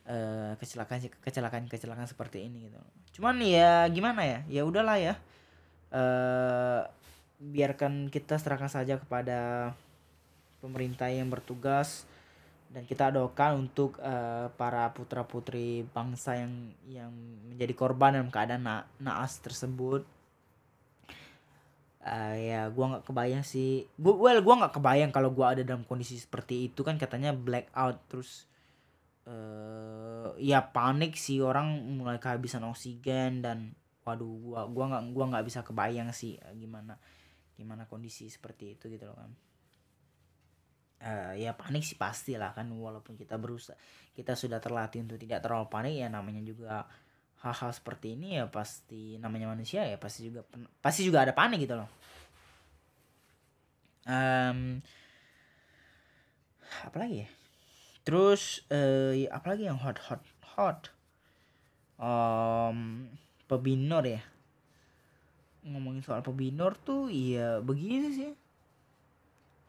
uh, 0.09 0.53
kecelakaan 0.57 1.05
kecelakaan 1.21 1.69
kecelakaan 1.69 2.09
seperti 2.09 2.49
ini 2.49 2.73
gitu. 2.73 2.81
Cuman 3.21 3.39
ya 3.45 3.85
gimana 3.93 4.25
ya? 4.25 4.39
Ya 4.49 4.63
udahlah 4.65 4.97
ya. 4.97 5.15
Uh, 5.93 6.83
biarkan 7.39 8.11
kita 8.11 8.41
serahkan 8.41 8.73
saja 8.73 8.99
kepada 8.99 9.73
pemerintah 10.59 11.07
yang 11.07 11.31
bertugas 11.31 12.03
dan 12.69 12.85
kita 12.85 13.15
doakan 13.15 13.69
untuk 13.69 13.97
uh, 14.03 14.53
para 14.59 14.91
putra 14.93 15.25
putri 15.25 15.87
bangsa 15.95 16.37
yang 16.37 16.53
yang 16.85 17.13
menjadi 17.49 17.73
korban 17.73 18.19
dalam 18.19 18.29
keadaan 18.29 18.65
na 18.67 18.77
naas 19.01 19.41
tersebut 19.41 20.05
uh, 22.09 22.37
ya 22.37 22.61
gua 22.73 22.97
nggak 22.97 23.05
kebayang 23.05 23.45
sih. 23.45 23.85
Gua 24.01 24.17
well 24.17 24.41
gua 24.41 24.65
nggak 24.65 24.75
kebayang 24.81 25.13
kalau 25.13 25.31
gua 25.31 25.53
ada 25.53 25.63
dalam 25.63 25.85
kondisi 25.85 26.17
seperti 26.17 26.73
itu 26.73 26.81
kan 26.81 26.97
katanya 26.97 27.37
blackout 27.37 28.09
terus 28.09 28.49
uh, 29.29 30.33
ya 30.41 30.65
panik 30.73 31.15
sih 31.15 31.45
orang 31.45 31.69
mulai 32.01 32.17
kehabisan 32.17 32.65
oksigen 32.67 33.45
dan 33.45 33.77
waduh 34.03 34.27
gua 34.41 34.61
gua 34.67 34.85
nggak 34.97 35.05
gua 35.13 35.25
nggak 35.37 35.45
bisa 35.45 35.61
kebayang 35.63 36.09
sih 36.17 36.41
eh, 36.41 36.55
gimana 36.57 36.97
gimana 37.55 37.85
kondisi 37.85 38.27
seperti 38.33 38.75
itu 38.75 38.89
gitu 38.89 39.05
loh 39.07 39.17
kan. 39.17 39.33
Uh, 40.99 41.33
ya 41.39 41.55
panik 41.55 41.87
sih 41.87 41.95
pasti 41.95 42.35
lah 42.35 42.51
kan 42.51 42.67
walaupun 42.75 43.15
kita 43.15 43.39
berusaha 43.39 43.79
kita 44.19 44.35
sudah 44.35 44.59
terlatih 44.59 44.99
untuk 45.07 45.15
tidak 45.23 45.47
terlalu 45.47 45.71
panik 45.71 45.95
ya 45.95 46.11
namanya 46.11 46.43
juga 46.43 46.83
hal-hal 47.39 47.71
seperti 47.71 48.19
ini 48.19 48.43
ya 48.43 48.51
pasti 48.51 49.15
namanya 49.23 49.55
manusia 49.55 49.87
ya 49.87 49.95
pasti 49.95 50.27
juga 50.27 50.43
pasti 50.83 51.07
juga 51.07 51.23
ada 51.23 51.31
panik 51.31 51.63
gitu 51.63 51.79
loh. 51.79 51.91
Um, 54.09 54.83
apa 56.83 56.97
lagi 56.99 57.23
ya? 57.23 57.29
Terus 58.03 58.65
uh, 58.73 59.15
apalagi 59.31 59.71
yang 59.71 59.79
hot 59.79 60.01
hot 60.11 60.23
hot? 60.57 60.81
Um, 61.99 63.07
pebinor 63.47 64.03
ya? 64.03 64.23
Ngomongin 65.63 66.03
soal 66.03 66.25
pebinor 66.27 66.75
tuh 66.75 67.07
iya 67.13 67.63
begini 67.63 68.09
sih. 68.17 68.33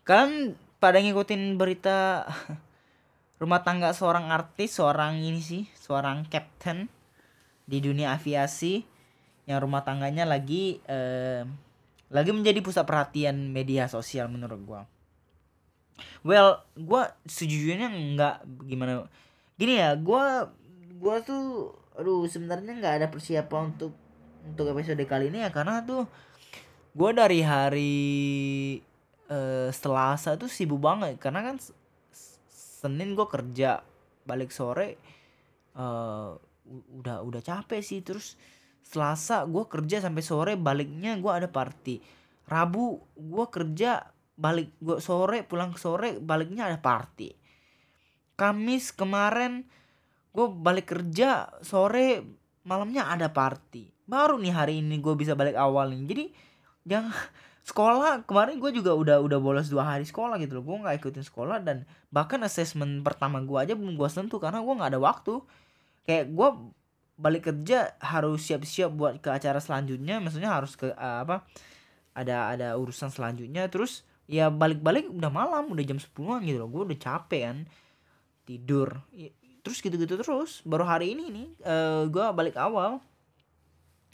Kan 0.07 0.57
pada 0.81 0.97
ngikutin 0.97 1.59
berita 1.59 2.25
rumah 3.41 3.61
tangga 3.61 3.93
seorang 3.93 4.33
artis 4.33 4.79
seorang 4.79 5.21
ini 5.21 5.43
sih 5.43 5.63
seorang 5.77 6.25
captain 6.27 6.89
di 7.69 7.77
dunia 7.77 8.17
aviasi 8.17 8.81
yang 9.45 9.61
rumah 9.61 9.85
tangganya 9.85 10.25
lagi 10.25 10.81
uh, 10.89 11.45
lagi 12.09 12.31
menjadi 12.33 12.65
pusat 12.65 12.89
perhatian 12.89 13.53
media 13.53 13.85
sosial 13.85 14.25
menurut 14.25 14.61
gua. 14.65 14.81
Well 16.25 16.65
gue 16.73 17.01
sejujurnya 17.29 17.93
nggak 18.17 18.35
gimana. 18.65 19.05
Gini 19.53 19.77
ya 19.77 19.93
gue 19.93 20.23
gue 20.97 21.15
tuh 21.21 21.77
aduh 21.93 22.25
sebenarnya 22.25 22.73
nggak 22.81 22.95
ada 23.03 23.07
persiapan 23.11 23.75
untuk 23.75 23.93
untuk 24.43 24.65
episode 24.71 25.03
kali 25.05 25.29
ini 25.29 25.45
ya 25.45 25.51
karena 25.51 25.83
tuh 25.83 26.07
gue 26.95 27.11
dari 27.13 27.39
hari 27.43 27.95
uh, 29.29 29.69
Selasa 29.69 30.39
tuh 30.39 30.49
sibuk 30.49 30.81
banget 30.81 31.19
karena 31.21 31.43
kan 31.45 31.55
Senin 32.49 33.13
gue 33.13 33.27
kerja 33.27 33.83
balik 34.23 34.49
sore 34.55 34.95
uh, 35.75 36.39
udah 37.01 37.25
udah 37.25 37.41
capek 37.41 37.81
sih. 37.81 38.05
Terus 38.05 38.37
Selasa 38.89 39.45
gue 39.45 39.69
kerja 39.69 40.01
sampai 40.01 40.23
sore 40.23 40.53
baliknya 40.57 41.13
gue 41.19 41.29
ada 41.29 41.45
party. 41.45 42.01
Rabu 42.49 42.97
gue 43.13 43.45
kerja 43.51 44.01
balik 44.39 44.73
gue 44.79 44.97
sore 45.03 45.45
pulang 45.45 45.75
sore 45.77 46.17
baliknya 46.17 46.71
ada 46.71 46.79
party. 46.81 47.29
Kamis 48.39 48.95
kemarin 48.95 49.67
gue 50.33 50.47
balik 50.47 50.95
kerja 50.95 51.53
sore 51.61 52.23
malamnya 52.65 53.13
ada 53.13 53.29
party. 53.29 54.09
Baru 54.09 54.41
nih 54.41 54.57
hari 54.57 54.81
ini 54.81 54.97
gue 54.97 55.13
bisa 55.13 55.37
balik 55.37 55.53
awal 55.53 55.93
nih. 55.93 56.01
Jadi 56.09 56.25
yang 56.89 57.13
sekolah 57.69 58.25
kemarin 58.25 58.57
gue 58.57 58.73
juga 58.73 58.97
udah 58.97 59.21
udah 59.21 59.37
bolos 59.37 59.69
dua 59.69 59.85
hari 59.85 60.07
sekolah 60.07 60.41
gitu 60.41 60.57
loh. 60.57 60.65
Gue 60.65 60.81
nggak 60.81 60.97
ikutin 60.97 61.21
sekolah 61.21 61.61
dan 61.61 61.85
bahkan 62.09 62.41
asesmen 62.41 63.05
pertama 63.05 63.37
gue 63.45 63.59
aja 63.59 63.77
belum 63.77 63.93
gue 63.93 64.09
sentuh 64.09 64.41
karena 64.41 64.65
gue 64.65 64.73
nggak 64.73 64.97
ada 64.97 65.01
waktu 65.03 65.45
kayak 66.09 66.33
gue 66.33 66.49
balik 67.21 67.53
kerja 67.53 67.93
harus 68.01 68.41
siap-siap 68.41 68.89
buat 68.89 69.21
ke 69.21 69.29
acara 69.29 69.61
selanjutnya 69.61 70.17
maksudnya 70.17 70.49
harus 70.49 70.73
ke 70.73 70.89
uh, 70.89 71.21
apa 71.21 71.45
ada 72.17 72.49
ada 72.49 72.67
urusan 72.81 73.13
selanjutnya 73.13 73.69
terus 73.69 74.01
ya 74.25 74.49
balik-balik 74.49 75.05
udah 75.05 75.29
malam 75.29 75.69
udah 75.69 75.85
jam 75.85 76.01
10 76.01 76.09
gitu 76.49 76.57
loh 76.57 76.69
gue 76.73 76.81
udah 76.89 76.97
capek 76.97 77.41
kan 77.45 77.57
tidur. 78.49 79.05
Terus 79.61 79.77
gitu-gitu 79.85 80.17
terus 80.17 80.65
baru 80.65 80.89
hari 80.89 81.13
ini 81.13 81.29
nih 81.29 81.47
uh, 81.61 82.03
gue 82.09 82.25
balik 82.33 82.57
awal 82.57 82.97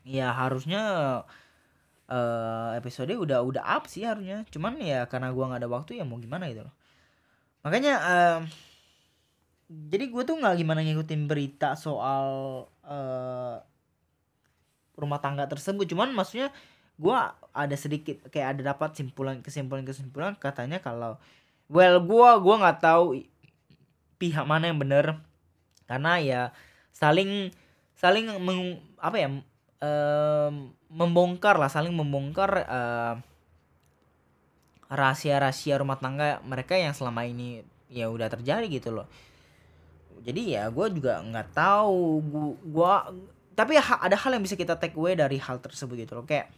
ya 0.03 0.35
harusnya 0.35 0.83
uh, 2.11 2.69
episode 2.75 3.15
udah 3.15 3.39
udah 3.39 3.63
up 3.63 3.87
sih 3.87 4.03
harusnya 4.03 4.43
cuman 4.51 4.75
ya 4.83 5.07
karena 5.07 5.31
gue 5.31 5.43
nggak 5.43 5.61
ada 5.63 5.69
waktu 5.71 5.99
ya 5.99 6.03
mau 6.03 6.19
gimana 6.19 6.51
gitu 6.51 6.67
loh. 6.67 6.75
Makanya 7.63 7.93
uh, 8.03 8.39
jadi 9.65 10.13
gue 10.13 10.23
tuh 10.25 10.37
nggak 10.37 10.61
gimana 10.61 10.85
ngikutin 10.85 11.25
berita 11.25 11.73
soal 11.73 12.27
uh, 12.85 13.57
rumah 14.93 15.19
tangga 15.19 15.49
tersebut. 15.49 15.89
Cuman 15.89 16.13
maksudnya 16.13 16.53
gue 16.95 17.17
ada 17.51 17.75
sedikit 17.75 18.23
kayak 18.29 18.57
ada 18.57 18.75
dapat 18.75 18.93
simpulan 18.93 19.41
kesimpulan 19.41 19.81
kesimpulan. 19.81 20.33
Katanya 20.37 20.77
kalau 20.79 21.17
well 21.65 21.97
gue 22.01 22.29
gua 22.45 22.55
nggak 22.61 22.79
tahu 22.81 23.25
pihak 24.21 24.45
mana 24.45 24.69
yang 24.69 24.79
benar 24.79 25.19
karena 25.85 26.17
ya 26.21 26.41
saling 26.95 27.51
saling 27.99 28.31
meng, 28.41 28.79
apa 28.97 29.17
ya 29.19 29.27
um, 29.81 30.71
membongkar 30.87 31.59
lah 31.59 31.67
saling 31.67 31.91
membongkar 31.91 32.63
uh, 32.65 33.13
rahasia-rahasia 34.87 35.81
rumah 35.81 35.99
tangga 35.99 36.39
mereka 36.45 36.77
yang 36.77 36.95
selama 36.95 37.27
ini 37.27 37.65
ya 37.91 38.07
udah 38.07 38.31
terjadi 38.31 38.65
gitu 38.69 38.95
loh 38.95 39.09
jadi 40.25 40.41
ya 40.41 40.63
gue 40.73 40.87
juga 40.89 41.21
nggak 41.21 41.53
tahu. 41.53 42.01
Gue 42.65 42.93
tapi 43.53 43.77
ada 43.77 44.17
hal 44.17 44.33
yang 44.33 44.43
bisa 44.43 44.57
kita 44.57 44.73
take 44.75 44.97
away 44.97 45.13
dari 45.13 45.37
hal 45.37 45.61
tersebut 45.61 45.93
gitu 46.01 46.17
loh. 46.17 46.25
Kayak 46.25 46.49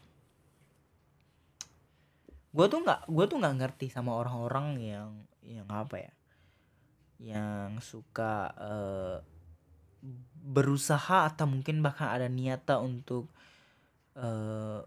gue 2.55 2.65
tuh 2.71 2.79
nggak 2.79 3.11
gue 3.11 3.25
tuh 3.27 3.37
nggak 3.37 3.55
ngerti 3.59 3.87
sama 3.91 4.15
orang-orang 4.15 4.79
yang 4.79 5.09
yang 5.43 5.67
apa 5.67 5.99
ya 5.99 6.13
yang 7.17 7.83
suka 7.83 8.55
uh, 8.55 9.17
berusaha 10.47 11.27
atau 11.27 11.43
mungkin 11.43 11.83
bahkan 11.83 12.07
ada 12.07 12.31
niata 12.31 12.79
untuk 12.79 13.27
uh, 14.15 14.79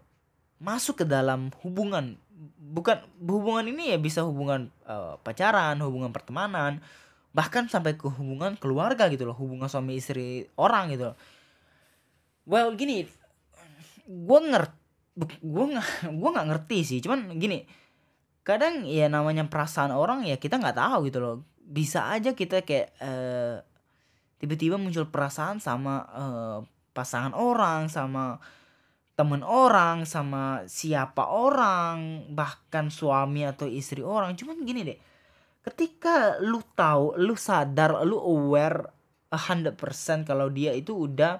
masuk 0.57 1.03
ke 1.03 1.05
dalam 1.05 1.53
hubungan. 1.61 2.17
Bukan 2.57 2.97
hubungan 3.21 3.69
ini 3.69 3.93
ya 3.93 4.01
bisa 4.01 4.25
hubungan 4.25 4.73
uh, 4.89 5.21
pacaran 5.21 5.77
hubungan 5.85 6.09
pertemanan 6.09 6.81
bahkan 7.31 7.71
sampai 7.71 7.95
ke 7.95 8.11
hubungan 8.11 8.59
keluarga 8.59 9.07
gitu 9.07 9.23
loh 9.23 9.35
hubungan 9.35 9.71
suami 9.71 9.95
istri 9.95 10.47
orang 10.59 10.91
gitu 10.91 11.11
loh. 11.11 11.17
Well 12.43 12.75
gini 12.75 13.07
gue 14.07 14.39
ngerti 14.51 14.79
gue 15.39 15.65
nggak 15.75 15.89
gue 16.11 16.29
nggak 16.31 16.47
ngerti 16.51 16.77
sih. 16.83 16.99
Cuman 16.99 17.39
gini 17.39 17.63
kadang 18.43 18.83
ya 18.83 19.07
namanya 19.07 19.47
perasaan 19.47 19.95
orang 19.95 20.27
ya 20.27 20.35
kita 20.35 20.59
nggak 20.59 20.75
tahu 20.75 21.07
gitu 21.07 21.19
loh. 21.23 21.35
Bisa 21.63 22.11
aja 22.11 22.35
kita 22.35 22.67
kayak 22.67 22.91
uh, 22.99 23.63
tiba-tiba 24.35 24.75
muncul 24.75 25.07
perasaan 25.07 25.63
sama 25.63 26.03
uh, 26.11 26.59
pasangan 26.91 27.31
orang 27.31 27.87
sama 27.87 28.43
temen 29.15 29.45
orang 29.45 30.03
sama 30.03 30.65
siapa 30.67 31.29
orang 31.29 32.27
bahkan 32.35 32.91
suami 32.91 33.47
atau 33.47 33.71
istri 33.71 34.03
orang. 34.03 34.35
Cuman 34.35 34.67
gini 34.67 34.83
deh 34.83 35.10
ketika 35.61 36.41
lu 36.41 36.61
tahu 36.73 37.17
lu 37.21 37.37
sadar 37.37 38.01
lu 38.01 38.17
aware 38.17 38.89
a 39.31 39.39
hundred 39.39 39.77
percent 39.77 40.25
kalau 40.25 40.49
dia 40.49 40.73
itu 40.73 40.93
udah 40.93 41.39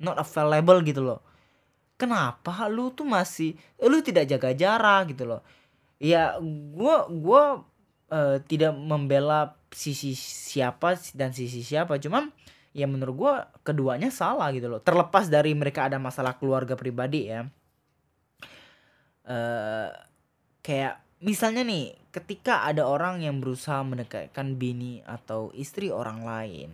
not 0.00 0.16
available 0.20 0.80
gitu 0.84 1.00
loh. 1.04 1.20
Kenapa 1.96 2.68
lu 2.68 2.92
tuh 2.92 3.08
masih 3.08 3.56
lu 3.80 4.04
tidak 4.04 4.28
jaga 4.28 4.52
jarak 4.52 5.16
gitu 5.16 5.24
loh? 5.24 5.40
Ya 5.96 6.36
gue 6.40 6.96
gue 7.08 7.42
uh, 8.12 8.36
tidak 8.44 8.76
membela 8.76 9.56
sisi 9.72 10.12
siapa 10.16 10.98
dan 11.16 11.32
sisi 11.32 11.64
siapa. 11.64 11.96
Cuman 11.96 12.28
ya 12.76 12.84
menurut 12.84 13.14
gue 13.16 13.34
keduanya 13.64 14.12
salah 14.12 14.52
gitu 14.52 14.68
loh. 14.68 14.80
Terlepas 14.84 15.32
dari 15.32 15.56
mereka 15.56 15.88
ada 15.88 15.96
masalah 15.96 16.36
keluarga 16.36 16.76
pribadi 16.76 17.32
ya. 17.32 17.48
Uh, 19.26 19.90
kayak 20.60 21.05
misalnya 21.22 21.64
nih 21.64 21.96
ketika 22.12 22.64
ada 22.64 22.84
orang 22.84 23.24
yang 23.24 23.40
berusaha 23.40 23.80
mendekatkan 23.84 24.56
bini 24.60 25.00
atau 25.04 25.52
istri 25.56 25.88
orang 25.88 26.24
lain 26.24 26.70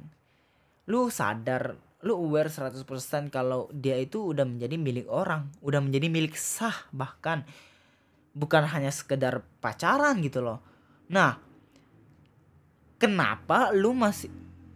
lu 0.91 1.11
sadar 1.11 1.79
lu 2.03 2.19
aware 2.19 2.51
100% 2.51 2.83
kalau 3.31 3.71
dia 3.71 3.95
itu 3.95 4.35
udah 4.35 4.43
menjadi 4.43 4.75
milik 4.75 5.07
orang 5.07 5.55
udah 5.63 5.79
menjadi 5.79 6.11
milik 6.11 6.35
sah 6.35 6.91
bahkan 6.91 7.47
bukan 8.33 8.65
hanya 8.65 8.89
sekedar 8.89 9.45
pacaran 9.61 10.21
gitu 10.25 10.41
loh. 10.41 10.65
Nah, 11.13 11.37
kenapa 12.97 13.71
lu 13.77 13.93
masih 13.93 14.33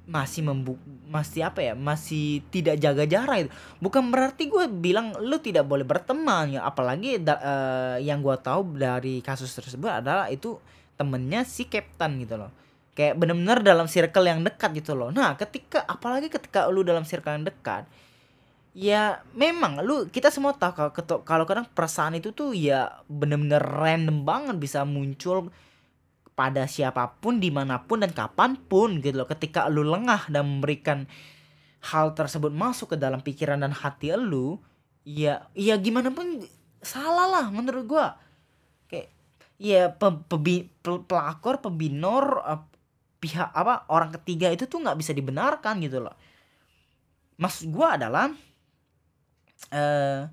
masih 0.07 0.47
membu 0.47 0.79
masih 1.11 1.43
apa 1.51 1.67
ya 1.67 1.75
masih 1.75 2.47
tidak 2.55 2.79
jaga 2.79 3.05
jarak 3.11 3.47
itu. 3.47 3.51
Bukan 3.83 4.15
berarti 4.15 4.47
gue 4.47 4.71
bilang 4.71 5.13
lu 5.19 5.43
tidak 5.43 5.67
boleh 5.67 5.83
berteman 5.83 6.55
ya 6.55 6.63
apalagi 6.63 7.19
da, 7.19 7.35
uh, 7.43 7.97
yang 7.99 8.23
gue 8.23 8.37
tahu 8.39 8.79
dari 8.79 9.19
kasus 9.19 9.51
tersebut 9.51 9.91
adalah 9.91 10.31
itu 10.31 10.63
temennya 10.95 11.43
si 11.43 11.67
Captain 11.67 12.23
gitu 12.23 12.39
loh. 12.39 12.55
Kayak 12.97 13.19
bener-bener 13.19 13.61
dalam 13.61 13.91
circle 13.91 14.25
yang 14.31 14.41
dekat 14.47 14.71
gitu 14.79 14.95
loh. 14.95 15.11
Nah 15.11 15.35
ketika 15.35 15.83
apalagi 15.85 16.31
ketika 16.31 16.71
lu 16.71 16.87
dalam 16.87 17.03
circle 17.03 17.35
yang 17.35 17.45
dekat 17.45 17.85
ya 18.77 19.25
memang 19.33 19.81
lu 19.81 20.05
kita 20.13 20.29
semua 20.29 20.53
tahu 20.53 20.93
kalau 20.93 21.25
kalau 21.25 21.45
kadang 21.49 21.65
perasaan 21.65 22.21
itu 22.21 22.37
tuh 22.37 22.53
ya 22.53 23.01
bener-bener 23.09 23.65
random 23.65 24.21
banget 24.21 24.57
bisa 24.61 24.85
muncul 24.85 25.49
pada 26.37 26.69
siapa 26.69 27.17
pun 27.19 27.41
di 27.41 27.49
mana 27.49 27.89
pun 27.89 28.05
dan 28.05 28.13
kapan 28.13 28.61
pun 28.61 29.01
gitu 29.01 29.25
loh. 29.25 29.27
Ketika 29.27 29.73
lu 29.73 29.83
lengah 29.83 30.29
dan 30.29 30.45
memberikan 30.45 31.09
hal 31.81 32.13
tersebut 32.13 32.53
masuk 32.53 32.95
ke 32.95 32.97
dalam 33.01 33.25
pikiran 33.25 33.65
dan 33.65 33.73
hati 33.73 34.13
lu 34.15 34.61
ya 35.03 35.49
ya 35.57 35.81
gimana 35.81 36.13
pun 36.13 36.45
salah 36.85 37.27
lah 37.27 37.47
menurut 37.49 37.85
gua. 37.89 38.21
Kayak 38.87 39.09
ya 39.57 39.89
pe, 39.89 40.09
pebi, 40.29 40.69
pe, 40.69 41.01
pelakor 41.09 41.65
pebinor 41.65 42.45
uh, 42.45 42.61
pihak 43.17 43.49
apa 43.57 43.89
orang 43.89 44.13
ketiga 44.21 44.53
itu 44.53 44.69
tuh 44.69 44.85
nggak 44.85 45.01
bisa 45.01 45.17
dibenarkan 45.17 45.81
gitu 45.81 46.05
loh. 46.05 46.15
Maksud 47.41 47.73
gua 47.73 47.97
adalah 47.97 48.29
uh, 49.73 50.29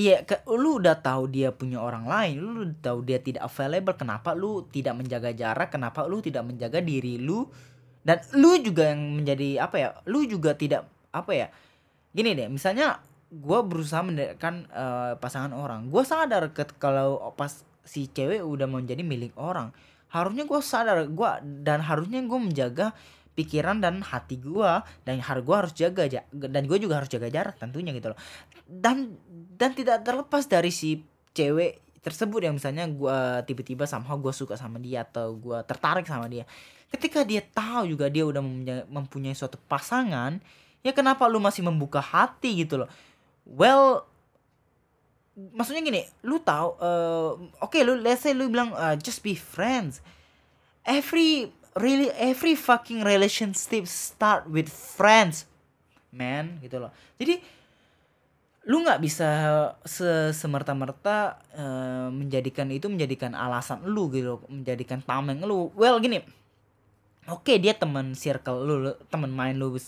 Iya, 0.00 0.24
ke, 0.24 0.40
lu 0.48 0.80
udah 0.80 0.96
tahu 1.04 1.28
dia 1.28 1.52
punya 1.52 1.76
orang 1.76 2.08
lain, 2.08 2.40
lu 2.40 2.64
udah 2.64 2.80
tahu 2.80 3.04
dia 3.04 3.20
tidak 3.20 3.44
available, 3.44 3.92
kenapa 4.00 4.32
lu 4.32 4.64
tidak 4.72 4.96
menjaga 4.96 5.28
jarak, 5.36 5.68
kenapa 5.68 6.08
lu 6.08 6.24
tidak 6.24 6.48
menjaga 6.48 6.80
diri 6.80 7.20
lu 7.20 7.44
dan 8.00 8.24
lu 8.32 8.56
juga 8.64 8.96
yang 8.96 9.20
menjadi 9.20 9.60
apa 9.60 9.76
ya? 9.76 9.88
Lu 10.08 10.24
juga 10.24 10.56
tidak 10.56 10.88
apa 11.12 11.32
ya? 11.36 11.46
Gini 12.16 12.32
deh, 12.32 12.48
misalnya 12.48 12.96
gue 13.28 13.60
berusaha 13.60 14.00
mendekatkan 14.00 14.72
uh, 14.72 15.12
pasangan 15.20 15.52
orang, 15.52 15.92
gue 15.92 16.00
sadar 16.00 16.48
ke, 16.56 16.64
kalau 16.80 17.20
pas 17.36 17.60
si 17.84 18.08
cewek 18.08 18.40
udah 18.40 18.64
menjadi 18.64 19.04
milik 19.04 19.36
orang, 19.36 19.68
harusnya 20.08 20.48
gue 20.48 20.60
sadar 20.64 21.04
gue 21.12 21.30
dan 21.60 21.84
harusnya 21.84 22.24
gue 22.24 22.38
menjaga 22.40 22.96
pikiran 23.34 23.78
dan 23.78 24.02
hati 24.02 24.36
gue 24.36 24.72
dan 25.06 25.22
harus 25.22 25.42
gue 25.46 25.56
harus 25.56 25.72
jaga 25.72 26.02
dan 26.30 26.62
gue 26.66 26.78
juga 26.82 27.00
harus 27.00 27.10
jaga 27.10 27.30
jarak 27.30 27.56
tentunya 27.56 27.94
gitu 27.94 28.12
loh. 28.12 28.18
Dan 28.66 29.16
dan 29.56 29.72
tidak 29.72 30.02
terlepas 30.02 30.44
dari 30.50 30.68
si 30.74 31.00
cewek 31.32 32.00
tersebut 32.00 32.48
yang 32.48 32.56
misalnya 32.56 32.88
gue 32.88 33.18
tiba-tiba 33.44 33.84
sama 33.84 34.16
gue 34.16 34.32
suka 34.32 34.56
sama 34.56 34.80
dia 34.80 35.04
atau 35.04 35.36
gue 35.36 35.58
tertarik 35.68 36.08
sama 36.08 36.26
dia. 36.26 36.48
Ketika 36.90 37.22
dia 37.22 37.44
tahu 37.44 37.94
juga 37.94 38.10
dia 38.10 38.26
udah 38.26 38.42
mempunyai 38.88 39.36
suatu 39.36 39.60
pasangan 39.68 40.40
ya 40.80 40.96
kenapa 40.96 41.28
lu 41.28 41.38
masih 41.38 41.60
membuka 41.62 42.00
hati 42.00 42.64
gitu 42.64 42.82
loh? 42.82 42.90
Well 43.44 44.08
maksudnya 45.40 45.80
gini 45.80 46.02
lu 46.26 46.42
tahu 46.42 46.76
uh, 46.82 47.38
oke 47.64 47.72
okay, 47.72 47.86
lu 47.86 47.96
let's 48.00 48.26
say 48.26 48.34
lu 48.34 48.50
bilang 48.50 48.72
uh, 48.74 48.96
just 48.96 49.20
be 49.20 49.36
friends. 49.36 50.00
Every 50.80 51.52
really 51.78 52.10
every 52.18 52.58
fucking 52.58 53.06
relationship 53.06 53.86
start 53.86 54.46
with 54.50 54.66
friends. 54.70 55.46
Man 56.10 56.58
gitu 56.58 56.82
loh. 56.82 56.90
Jadi 57.22 57.38
lu 58.66 58.82
nggak 58.82 59.00
bisa 59.00 59.30
se 59.86 60.34
semerta-merta 60.34 61.38
uh, 61.54 62.08
menjadikan 62.12 62.68
itu 62.68 62.90
menjadikan 62.90 63.32
alasan 63.32 63.80
lu 63.86 64.10
gitu 64.10 64.42
menjadikan 64.50 64.98
tameng 65.00 65.40
lu. 65.46 65.70
Well 65.78 66.02
gini. 66.02 66.26
Oke 67.30 67.54
okay, 67.54 67.56
dia 67.62 67.76
teman 67.78 68.18
circle 68.18 68.66
lu, 68.66 68.74
lu 68.90 68.92
teman 69.06 69.30
main 69.30 69.54
lu 69.54 69.76
uh, 69.76 69.78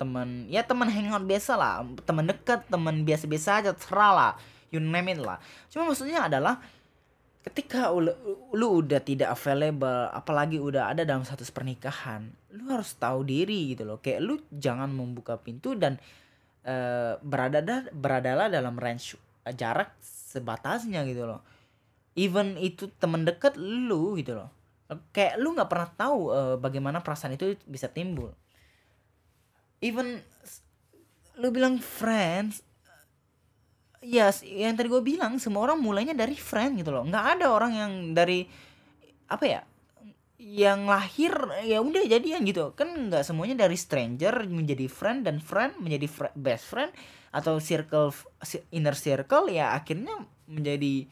teman 0.00 0.48
ya 0.48 0.64
teman 0.64 0.88
hangout 0.88 1.28
biasa 1.28 1.60
lah 1.60 1.84
teman 2.08 2.24
dekat 2.24 2.64
teman 2.72 3.04
biasa-biasa 3.04 3.48
aja 3.60 3.70
terserah 3.76 4.12
lah. 4.16 4.32
You 4.72 4.80
name 4.80 5.12
it 5.12 5.20
lah. 5.20 5.38
Cuma 5.68 5.86
maksudnya 5.86 6.24
adalah 6.26 6.64
ketika 7.44 7.92
lu, 7.92 8.08
lu 8.56 8.80
udah 8.80 9.04
tidak 9.04 9.36
available 9.36 10.08
apalagi 10.10 10.56
udah 10.56 10.88
ada 10.88 11.04
dalam 11.04 11.28
satu 11.28 11.44
pernikahan 11.52 12.32
lu 12.56 12.72
harus 12.72 12.96
tahu 12.96 13.26
diri 13.26 13.76
gitu 13.76 13.84
loh. 13.84 13.98
Kayak 14.00 14.20
lu 14.24 14.34
jangan 14.54 14.88
membuka 14.88 15.36
pintu 15.36 15.76
dan 15.76 16.00
uh, 16.64 17.20
berada 17.20 17.60
beradalah 17.92 18.48
dalam 18.48 18.78
range 18.80 19.18
jarak 19.52 19.92
sebatasnya 20.00 21.04
gitu 21.04 21.28
loh. 21.28 21.44
Even 22.16 22.56
itu 22.56 22.88
temen 22.96 23.26
deket 23.26 23.58
lu 23.58 24.16
gitu 24.16 24.38
loh. 24.38 24.48
Kayak 25.10 25.42
lu 25.42 25.52
nggak 25.52 25.68
pernah 25.68 25.90
tahu 25.92 26.18
uh, 26.30 26.56
bagaimana 26.56 27.02
perasaan 27.04 27.36
itu 27.36 27.58
bisa 27.68 27.90
timbul. 27.90 28.32
Even 29.84 30.22
lu 31.36 31.50
bilang 31.50 31.82
friends 31.82 32.62
ya 34.04 34.28
yang 34.44 34.76
tadi 34.76 34.92
gue 34.92 35.00
bilang 35.00 35.40
semua 35.40 35.64
orang 35.64 35.80
mulainya 35.80 36.12
dari 36.12 36.36
friend 36.36 36.84
gitu 36.84 36.92
loh. 36.92 37.08
Nggak 37.08 37.40
ada 37.40 37.46
orang 37.48 37.72
yang 37.72 37.92
dari 38.12 38.44
apa 39.24 39.44
ya 39.48 39.60
yang 40.36 40.84
lahir 40.84 41.32
ya 41.64 41.80
udah 41.80 42.04
jadian 42.04 42.44
gitu. 42.44 42.76
Kan 42.76 43.08
nggak 43.08 43.24
semuanya 43.24 43.64
dari 43.64 43.80
stranger 43.80 44.44
menjadi 44.44 44.84
friend 44.92 45.24
dan 45.24 45.40
friend 45.40 45.80
menjadi 45.80 46.04
fr 46.04 46.28
best 46.36 46.68
friend 46.68 46.92
atau 47.32 47.56
circle 47.58 48.12
inner 48.70 48.94
circle 48.94 49.48
ya 49.48 49.72
akhirnya 49.72 50.22
menjadi 50.46 51.08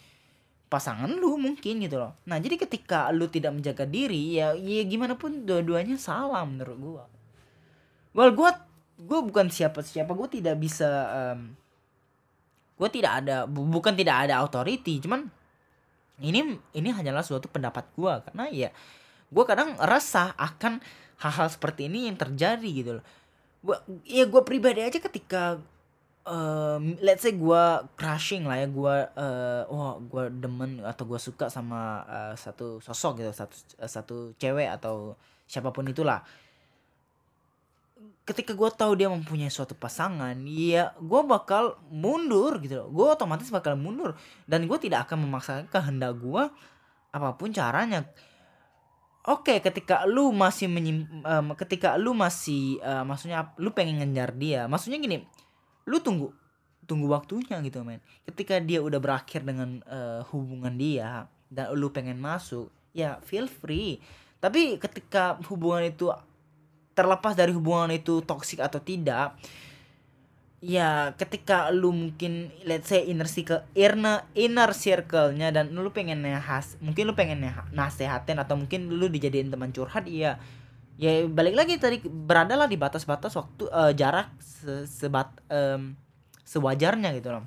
pasangan 0.69 1.09
lu 1.09 1.41
mungkin 1.41 1.81
gitu 1.81 1.97
loh. 1.97 2.13
Nah 2.29 2.37
jadi 2.41 2.61
ketika 2.61 3.09
lu 3.09 3.29
tidak 3.33 3.57
menjaga 3.57 3.89
diri 3.89 4.37
ya 4.37 4.53
ya 4.53 4.85
gimana 4.85 5.17
pun 5.17 5.49
dua-duanya 5.49 5.97
salah 5.97 6.45
menurut 6.45 6.77
gua. 6.77 7.05
Well 8.13 8.37
gua 8.37 8.61
gua 9.01 9.21
bukan 9.25 9.49
siapa 9.49 9.81
siapa 9.81 10.13
gua 10.13 10.29
tidak 10.29 10.61
bisa 10.61 10.89
um, 11.13 11.57
gue 12.77 12.89
tidak 12.89 13.25
ada 13.25 13.45
bukan 13.49 13.95
tidak 13.95 14.29
ada 14.29 14.43
authority 14.43 14.99
cuman 15.03 15.29
ini 16.23 16.57
ini 16.77 16.89
hanyalah 16.93 17.25
suatu 17.25 17.51
pendapat 17.51 17.89
gue 17.99 18.13
karena 18.31 18.45
ya 18.53 18.71
gue 19.33 19.45
kadang 19.49 19.75
resah 19.81 20.37
akan 20.37 20.79
hal-hal 21.23 21.49
seperti 21.49 21.87
ini 21.89 22.11
yang 22.11 22.19
terjadi 22.19 22.69
gitu 22.69 22.91
loh. 23.01 23.05
Gua, 23.63 23.79
ya 24.03 24.27
gue 24.27 24.43
pribadi 24.43 24.83
aja 24.83 24.99
ketika 24.99 25.63
um, 26.27 26.99
let's 26.99 27.23
say 27.23 27.33
gue 27.33 27.65
crushing 27.95 28.45
lah 28.45 28.59
ya 28.59 28.69
gue 28.69 28.97
uh, 29.15 29.63
wah 29.71 30.03
gue 30.03 30.25
demen 30.35 30.83
atau 30.83 31.07
gue 31.07 31.21
suka 31.23 31.47
sama 31.47 32.03
uh, 32.05 32.35
satu 32.35 32.83
sosok 32.83 33.23
gitu 33.23 33.31
satu 33.31 33.55
uh, 33.79 33.91
satu 33.91 34.17
cewek 34.37 34.67
atau 34.67 35.15
siapa 35.47 35.71
pun 35.71 35.87
itulah 35.87 36.27
ketika 38.33 38.57
gue 38.57 38.71
tahu 38.73 38.97
dia 38.97 39.13
mempunyai 39.13 39.53
suatu 39.53 39.77
pasangan 39.77 40.33
ya 40.49 40.97
gue 40.97 41.21
bakal 41.29 41.77
mundur 41.93 42.57
gitu 42.65 42.81
loh. 42.81 42.89
Gue 42.89 43.07
otomatis 43.13 43.53
bakal 43.53 43.77
mundur 43.77 44.17
dan 44.49 44.65
gue 44.65 44.79
tidak 44.81 45.07
akan 45.07 45.29
memaksakan 45.29 45.65
kehendak 45.69 46.17
gue 46.17 46.43
apa 47.13 47.29
pun 47.37 47.53
caranya. 47.53 48.09
Oke 49.23 49.63
ketika 49.63 50.03
lu 50.09 50.35
masih 50.35 50.67
menyim, 50.67 51.07
um, 51.23 51.55
ketika 51.55 51.95
lu 51.95 52.11
masih 52.17 52.83
uh, 52.83 53.07
maksudnya 53.07 53.55
lu 53.61 53.71
pengen 53.71 54.03
ngejar 54.03 54.35
dia 54.35 54.67
maksudnya 54.67 54.99
gini 54.99 55.23
lu 55.87 56.03
tunggu 56.03 56.35
tunggu 56.89 57.07
waktunya 57.07 57.63
gitu 57.63 57.87
men. 57.87 58.03
Ketika 58.27 58.59
dia 58.59 58.83
udah 58.83 58.99
berakhir 58.99 59.47
dengan 59.47 59.79
uh, 59.87 60.27
hubungan 60.35 60.75
dia 60.75 61.31
dan 61.47 61.71
lu 61.77 61.93
pengen 61.95 62.19
masuk 62.19 62.73
ya 62.97 63.23
feel 63.23 63.47
free. 63.47 64.03
Tapi 64.43 64.81
ketika 64.83 65.39
hubungan 65.47 65.87
itu 65.87 66.11
terlepas 66.93 67.33
dari 67.37 67.53
hubungan 67.53 67.91
itu 67.93 68.21
toksik 68.25 68.61
atau 68.61 68.81
tidak 68.81 69.37
ya 70.63 71.11
ketika 71.19 71.75
lu 71.75 71.91
mungkin 71.91 72.55
let's 72.63 72.87
say 72.87 73.03
inner 73.11 73.27
circle 73.27 73.67
inner 73.75 74.23
inner 74.39 74.71
circle-nya 74.71 75.51
dan 75.51 75.75
lu 75.75 75.91
pengen 75.91 76.23
nahas 76.23 76.79
mungkin 76.79 77.11
lu 77.11 77.19
pengen 77.19 77.43
nasehatin 77.75 78.39
atau 78.39 78.55
mungkin 78.55 78.87
lu 78.87 79.11
dijadiin 79.11 79.51
teman 79.51 79.75
curhat 79.75 80.07
ya 80.07 80.39
ya 81.01 81.27
balik 81.27 81.59
lagi 81.59 81.83
tadi 81.83 81.99
beradalah 82.05 82.71
di 82.71 82.79
batas-batas 82.79 83.35
waktu 83.35 83.67
uh, 83.75 83.91
jarak 83.91 84.31
se 84.39 84.87
sebat 84.87 85.35
um, 85.51 85.99
sewajarnya 86.47 87.17
gitu 87.17 87.33
loh. 87.33 87.45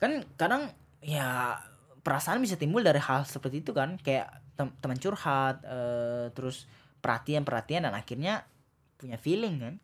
Kan 0.00 0.24
kadang 0.40 0.72
ya 1.04 1.60
perasaan 2.00 2.40
bisa 2.40 2.56
timbul 2.56 2.80
dari 2.80 2.98
hal 2.98 3.28
seperti 3.28 3.60
itu 3.60 3.76
kan 3.76 4.00
kayak 4.00 4.32
teman 4.56 4.98
curhat 4.98 5.62
uh, 5.62 6.32
terus 6.34 6.66
perhatian-perhatian 7.00 7.86
dan 7.88 7.94
akhirnya 7.94 8.44
punya 8.98 9.16
feeling 9.16 9.56
kan? 9.62 9.74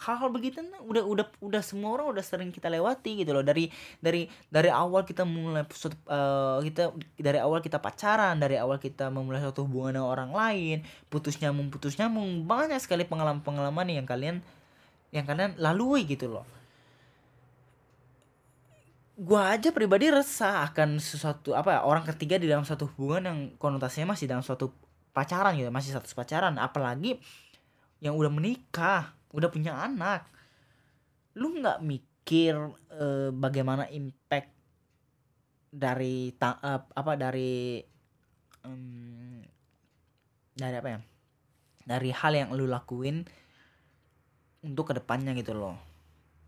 Hal-hal 0.00 0.32
begitu 0.32 0.64
nah, 0.64 0.80
udah 0.80 1.04
udah 1.04 1.26
udah 1.44 1.60
semua 1.60 1.92
orang 1.92 2.08
udah 2.16 2.24
sering 2.24 2.48
kita 2.48 2.72
lewati 2.72 3.20
gitu 3.20 3.36
loh. 3.36 3.44
Dari 3.44 3.68
dari 4.00 4.24
dari 4.48 4.72
awal 4.72 5.04
kita 5.04 5.28
mulai 5.28 5.68
uh, 5.68 6.56
kita 6.64 6.96
dari 7.20 7.36
awal 7.36 7.60
kita 7.60 7.76
pacaran 7.84 8.40
dari 8.40 8.56
awal 8.56 8.80
kita 8.80 9.12
memulai 9.12 9.44
suatu 9.44 9.68
hubungan 9.68 10.00
dengan 10.00 10.08
orang 10.08 10.32
lain 10.32 10.80
putus 11.12 11.36
nyambung 11.36 11.68
putus 11.68 12.00
nyambung 12.00 12.48
banyak 12.48 12.80
sekali 12.80 13.04
pengalaman 13.04 13.44
pengalaman 13.44 13.92
yang 13.92 14.08
kalian 14.08 14.40
yang 15.12 15.28
kalian 15.28 15.52
lalui 15.60 16.08
gitu 16.08 16.32
loh. 16.32 16.48
Gua 19.20 19.52
aja 19.52 19.68
pribadi 19.68 20.08
resah 20.08 20.64
akan 20.64 20.96
sesuatu 20.96 21.52
apa 21.52 21.76
ya 21.76 21.80
orang 21.84 22.08
ketiga 22.08 22.40
di 22.40 22.48
dalam 22.48 22.64
satu 22.64 22.88
hubungan 22.88 23.28
yang 23.28 23.38
konotasinya 23.60 24.16
masih 24.16 24.24
dalam 24.24 24.40
suatu 24.40 24.72
pacaran 25.10 25.58
gitu 25.58 25.70
masih 25.74 25.94
status 25.94 26.14
pacaran 26.14 26.54
apalagi 26.56 27.18
yang 28.00 28.16
udah 28.16 28.32
menikah 28.32 29.12
udah 29.30 29.48
punya 29.50 29.76
anak. 29.76 30.26
Lu 31.38 31.54
nggak 31.54 31.82
mikir 31.84 32.54
uh, 32.90 33.30
bagaimana 33.30 33.86
impact 33.90 34.50
dari 35.70 36.34
ta 36.34 36.58
uh, 36.58 36.82
apa 36.90 37.12
dari 37.14 37.78
um, 38.66 39.38
dari 40.58 40.76
apa 40.76 40.88
ya 40.90 41.00
dari 41.86 42.10
hal 42.10 42.32
yang 42.34 42.50
lu 42.54 42.66
lakuin 42.66 43.22
untuk 44.66 44.90
ke 44.90 44.94
depannya 44.98 45.32
gitu 45.38 45.54
loh. 45.54 45.78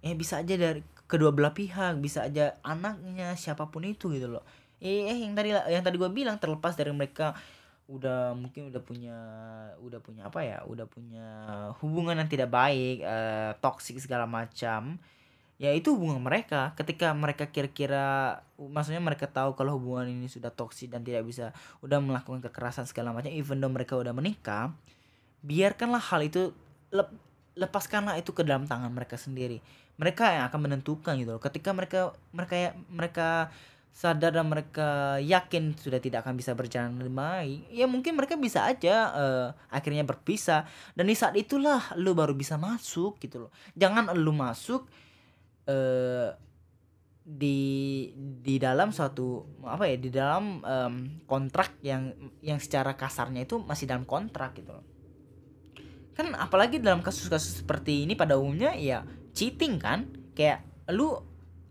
Eh 0.02 0.18
bisa 0.18 0.42
aja 0.42 0.58
dari 0.58 0.82
kedua 1.06 1.30
belah 1.30 1.54
pihak 1.54 2.02
bisa 2.02 2.26
aja 2.26 2.58
anaknya 2.66 3.38
siapa 3.38 3.70
pun 3.70 3.86
itu 3.86 4.10
gitu 4.10 4.26
loh. 4.26 4.44
Eh, 4.82 5.06
eh 5.06 5.18
yang 5.22 5.38
tadi 5.38 5.54
yang 5.54 5.86
tadi 5.86 5.94
gue 5.94 6.10
bilang 6.10 6.42
terlepas 6.42 6.74
dari 6.74 6.90
mereka 6.90 7.38
udah 7.92 8.32
mungkin 8.32 8.72
udah 8.72 8.80
punya 8.80 9.18
udah 9.84 10.00
punya 10.00 10.22
apa 10.32 10.40
ya 10.40 10.58
udah 10.64 10.88
punya 10.88 11.26
hubungan 11.84 12.16
yang 12.16 12.30
tidak 12.32 12.48
baik 12.48 13.04
uh, 13.04 13.52
toksik 13.60 14.00
segala 14.00 14.24
macam 14.24 14.96
ya 15.60 15.70
itu 15.70 15.94
hubungan 15.94 16.18
mereka. 16.18 16.74
Ketika 16.74 17.12
mereka 17.14 17.46
kira-kira 17.52 18.40
maksudnya 18.56 18.98
mereka 18.98 19.28
tahu 19.28 19.54
kalau 19.54 19.76
hubungan 19.78 20.10
ini 20.10 20.26
sudah 20.26 20.50
toksik 20.50 20.90
dan 20.90 21.04
tidak 21.04 21.22
bisa 21.22 21.54
udah 21.84 22.00
melakukan 22.00 22.40
kekerasan 22.42 22.88
segala 22.88 23.14
macam 23.14 23.30
even 23.30 23.60
though 23.62 23.70
mereka 23.70 23.94
udah 23.94 24.10
menikah 24.10 24.74
biarkanlah 25.42 26.02
hal 26.02 26.22
itu 26.22 26.54
lep, 26.94 27.10
lepaskanlah 27.58 28.16
itu 28.16 28.30
ke 28.32 28.42
dalam 28.46 28.64
tangan 28.64 28.90
mereka 28.90 29.14
sendiri. 29.14 29.60
Mereka 30.00 30.24
yang 30.24 30.44
akan 30.48 30.60
menentukan 30.66 31.14
gitu 31.20 31.36
loh. 31.36 31.42
Ketika 31.42 31.70
mereka 31.76 32.16
mereka 32.32 32.74
mereka 32.88 33.28
sadar 33.92 34.32
dan 34.32 34.48
mereka 34.48 35.20
yakin 35.20 35.76
sudah 35.76 36.00
tidak 36.00 36.24
akan 36.24 36.34
bisa 36.40 36.56
berjalan 36.56 36.96
lebih 36.96 37.12
baik 37.12 37.60
ya 37.68 37.84
mungkin 37.84 38.16
mereka 38.16 38.40
bisa 38.40 38.64
aja 38.64 39.12
uh, 39.12 39.48
akhirnya 39.68 40.02
berpisah. 40.02 40.64
Dan 40.96 41.12
di 41.12 41.14
saat 41.14 41.36
itulah 41.36 41.92
lu 42.00 42.16
baru 42.16 42.32
bisa 42.32 42.56
masuk 42.56 43.20
gitu 43.20 43.46
loh. 43.46 43.52
Jangan 43.76 44.16
lu 44.16 44.32
masuk 44.32 44.88
uh, 45.68 46.32
di 47.22 48.10
di 48.16 48.58
dalam 48.58 48.90
suatu 48.90 49.46
apa 49.62 49.86
ya 49.86 49.96
di 50.00 50.10
dalam 50.10 50.58
um, 50.64 50.94
kontrak 51.28 51.78
yang 51.86 52.10
yang 52.42 52.58
secara 52.58 52.98
kasarnya 52.98 53.46
itu 53.46 53.62
masih 53.62 53.86
dalam 53.86 54.08
kontrak 54.08 54.56
gitu 54.56 54.72
loh. 54.72 54.86
Kan 56.16 56.32
apalagi 56.32 56.80
dalam 56.80 57.04
kasus-kasus 57.04 57.62
seperti 57.62 58.08
ini 58.08 58.16
pada 58.16 58.40
umumnya 58.40 58.72
ya 58.74 59.04
cheating 59.36 59.78
kan? 59.78 60.08
Kayak 60.32 60.64
lu 60.90 61.12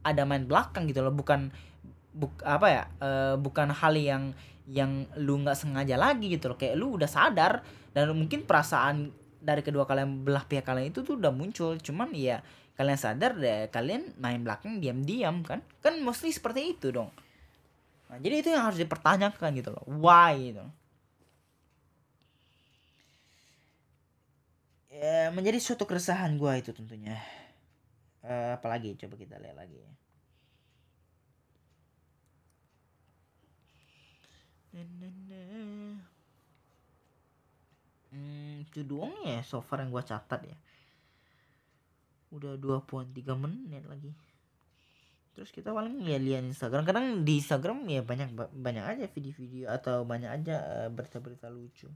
ada 0.02 0.26
main 0.26 0.46
belakang 0.46 0.90
gitu 0.90 1.02
loh 1.06 1.14
bukan 1.14 1.54
buk 2.12 2.44
apa 2.44 2.68
ya 2.68 2.84
uh, 3.00 3.36
bukan 3.40 3.72
hal 3.72 3.96
yang 3.96 4.36
yang 4.68 5.08
lu 5.20 5.42
nggak 5.42 5.58
sengaja 5.58 5.96
lagi 6.00 6.32
gitu 6.32 6.52
loh. 6.52 6.58
Kayak 6.60 6.76
lu 6.80 6.96
udah 7.00 7.10
sadar 7.10 7.64
dan 7.92 8.12
mungkin 8.16 8.48
perasaan 8.48 9.12
dari 9.42 9.66
kedua 9.66 9.90
kalian 9.90 10.22
belah 10.22 10.46
pihak 10.46 10.64
kalian 10.64 10.94
itu 10.94 11.04
tuh 11.04 11.18
udah 11.20 11.34
muncul. 11.34 11.76
Cuman 11.80 12.14
ya 12.16 12.40
kalian 12.80 13.00
sadar 13.00 13.36
deh 13.36 13.68
kalian 13.74 14.16
main 14.22 14.44
belakang 14.44 14.80
diam-diam 14.80 15.44
kan. 15.44 15.60
Kan 15.84 16.00
mostly 16.04 16.32
seperti 16.32 16.78
itu 16.78 16.94
dong. 16.94 17.12
Nah, 18.12 18.20
jadi 18.20 18.44
itu 18.44 18.50
yang 18.52 18.68
harus 18.68 18.80
dipertanyakan 18.80 19.50
gitu 19.56 19.72
loh. 19.72 19.84
Why 19.88 20.52
gitu. 20.52 20.66
Ya, 24.92 25.34
menjadi 25.34 25.58
suatu 25.58 25.88
keresahan 25.90 26.38
gua 26.38 26.60
itu 26.60 26.76
tentunya. 26.76 27.18
Uh, 28.22 28.54
apalagi 28.54 28.94
coba 29.02 29.18
kita 29.18 29.42
lihat 29.42 29.58
lagi. 29.58 29.82
ya 29.82 29.92
Hmm, 38.12 38.64
itu 38.64 38.84
doang 38.84 39.16
ya 39.24 39.40
so 39.44 39.64
far 39.64 39.84
yang 39.84 39.92
gua 39.92 40.04
catat 40.04 40.44
ya. 40.44 40.58
Udah 42.32 42.56
2.3 42.56 43.12
menit 43.36 43.84
lagi. 43.88 44.12
Terus 45.32 45.52
kita 45.52 45.72
paling 45.72 46.04
lihat-lihat 46.04 46.44
Instagram. 46.44 46.84
Kadang 46.84 47.24
di 47.24 47.40
Instagram 47.40 47.88
ya 47.88 48.04
banyak 48.04 48.36
banyak 48.36 48.84
aja 48.84 49.06
video-video 49.08 49.72
atau 49.72 50.04
banyak 50.04 50.28
aja 50.28 50.56
uh, 50.60 50.90
berita-berita 50.92 51.48
lucu. 51.48 51.88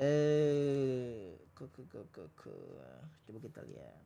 Eh, 0.00 1.36
ke 1.54 1.64
ke 1.70 1.82
ke 1.86 2.00
ke 2.10 2.24
ke. 2.34 2.54
Coba 3.26 3.38
kita 3.38 3.60
lihat. 3.62 4.02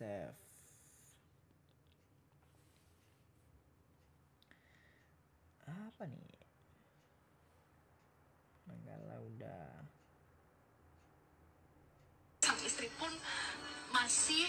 Save. 0.00 0.49
Apa 5.70 6.04
nih? 6.06 6.38
Manggala 8.66 9.16
udah. 9.22 9.66
Sang 12.42 12.60
istri 12.66 12.90
pun 12.98 13.12
masih 13.94 14.46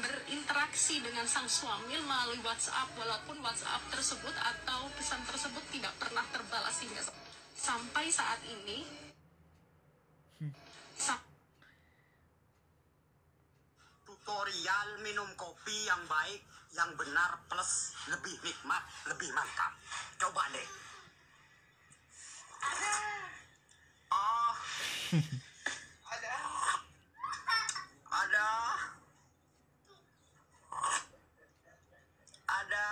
berinteraksi 0.00 1.00
dengan 1.00 1.24
sang 1.24 1.48
suami 1.48 1.94
melalui 2.02 2.40
WhatsApp. 2.42 2.92
Walaupun 2.98 3.40
WhatsApp 3.40 3.82
tersebut 3.92 4.34
atau 4.34 4.90
pesan 4.98 5.22
tersebut 5.24 5.64
tidak 5.72 5.94
pernah 6.00 6.24
terbalas 6.34 6.76
hingga 6.82 7.02
sampai 7.56 8.06
saat 8.10 8.40
ini. 8.46 8.84
Hmm. 10.36 10.52
tutorial 14.26 14.88
minum 15.06 15.30
kopi 15.38 15.86
yang 15.86 16.02
baik 16.10 16.42
yang 16.76 16.92
benar 16.92 17.40
plus 17.48 17.96
lebih 18.12 18.36
nikmat, 18.44 18.84
lebih 19.08 19.32
mantap. 19.32 19.72
Coba 20.20 20.44
deh. 20.52 20.68
Oh. 24.12 24.52
Ada. 26.12 26.36
Ada. 28.12 28.48
Ada. 32.44 32.86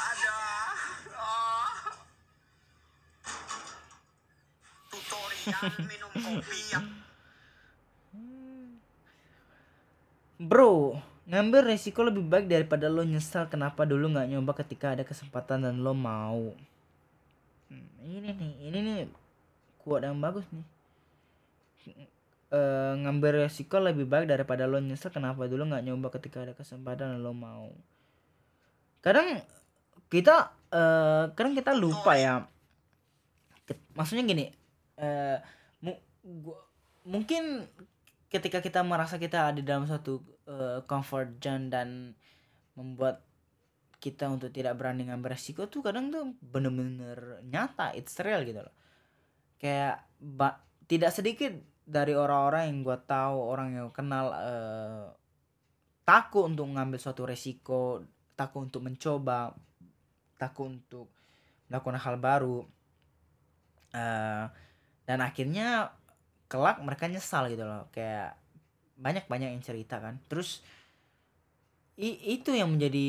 Ada. 0.00 0.38
Oh. 1.12 1.76
Tutorial 4.88 5.68
minum 5.84 6.12
kopi 6.16 6.60
yang 6.72 7.03
Bro, 10.34 10.98
ngambil 11.30 11.62
resiko 11.70 12.02
lebih 12.02 12.26
baik 12.26 12.50
daripada 12.50 12.90
lo 12.90 13.06
nyesal 13.06 13.46
kenapa 13.46 13.86
dulu 13.86 14.10
nggak 14.10 14.28
nyoba 14.34 14.52
ketika 14.58 14.92
ada 14.98 15.06
kesempatan 15.06 15.62
dan 15.62 15.78
lo 15.80 15.94
mau. 15.94 16.50
Hmm, 17.70 17.88
ini 18.02 18.34
nih 18.34 18.52
ini 18.66 18.78
nih 18.82 18.98
kuat 19.80 20.02
yang 20.02 20.18
bagus 20.18 20.44
nih. 20.50 20.66
Eh, 22.54 22.92
ngambil 23.02 23.46
resiko 23.46 23.78
lebih 23.78 24.06
baik 24.06 24.26
daripada 24.30 24.66
lo 24.66 24.78
nyesel 24.78 25.14
kenapa 25.14 25.46
dulu 25.46 25.70
nggak 25.70 25.84
nyoba 25.86 26.08
ketika 26.18 26.42
ada 26.42 26.54
kesempatan 26.54 27.14
dan 27.14 27.20
lo 27.22 27.30
mau. 27.30 27.70
Kadang 29.00 29.38
kita 30.10 30.50
eh 30.74 31.24
kadang 31.30 31.54
kita 31.54 31.72
lupa 31.78 32.18
ya. 32.18 32.42
Maksudnya 33.94 34.26
gini 34.26 34.50
eh 34.98 35.38
mu- 35.78 36.02
gua- 36.42 36.66
mungkin 37.06 37.70
ketika 38.34 38.58
kita 38.58 38.82
merasa 38.82 39.14
kita 39.22 39.54
ada 39.54 39.60
dalam 39.62 39.86
suatu 39.86 40.18
eh, 40.50 40.82
comfort 40.90 41.38
zone 41.38 41.70
dan 41.70 41.88
membuat 42.74 43.22
kita 44.02 44.26
untuk 44.26 44.50
tidak 44.50 44.74
berani 44.74 45.06
ngambil 45.06 45.38
resiko 45.38 45.70
tuh 45.70 45.80
kadang 45.80 46.10
tuh 46.10 46.34
bener-bener 46.42 47.40
nyata 47.46 47.94
it's 47.94 48.18
real 48.18 48.42
gitu 48.42 48.60
loh. 48.66 48.74
Kayak 49.62 50.02
ba- 50.18 50.60
tidak 50.90 51.14
sedikit 51.14 51.54
dari 51.86 52.12
orang-orang 52.12 52.74
yang 52.74 52.78
gua 52.82 52.98
tahu 52.98 53.38
orang 53.38 53.68
yang 53.78 53.88
kenal 53.94 54.34
eh, 54.34 55.06
takut 56.02 56.50
untuk 56.50 56.66
ngambil 56.74 56.98
suatu 56.98 57.22
resiko 57.24 58.02
takut 58.34 58.66
untuk 58.66 58.82
mencoba 58.82 59.54
takut 60.36 60.74
untuk 60.74 61.06
melakukan 61.70 62.02
hal 62.02 62.18
baru 62.18 62.66
Eh, 63.94 64.44
dan 65.06 65.18
akhirnya 65.22 65.94
kelak 66.54 66.78
mereka 66.86 67.10
nyesal 67.10 67.50
gitu 67.50 67.66
loh. 67.66 67.90
Kayak 67.90 68.38
banyak 68.94 69.26
banyak 69.26 69.50
yang 69.58 69.64
cerita 69.66 69.98
kan. 69.98 70.22
Terus 70.30 70.62
i- 71.98 72.20
itu 72.38 72.50
yang 72.54 72.70
menjadi 72.74 73.08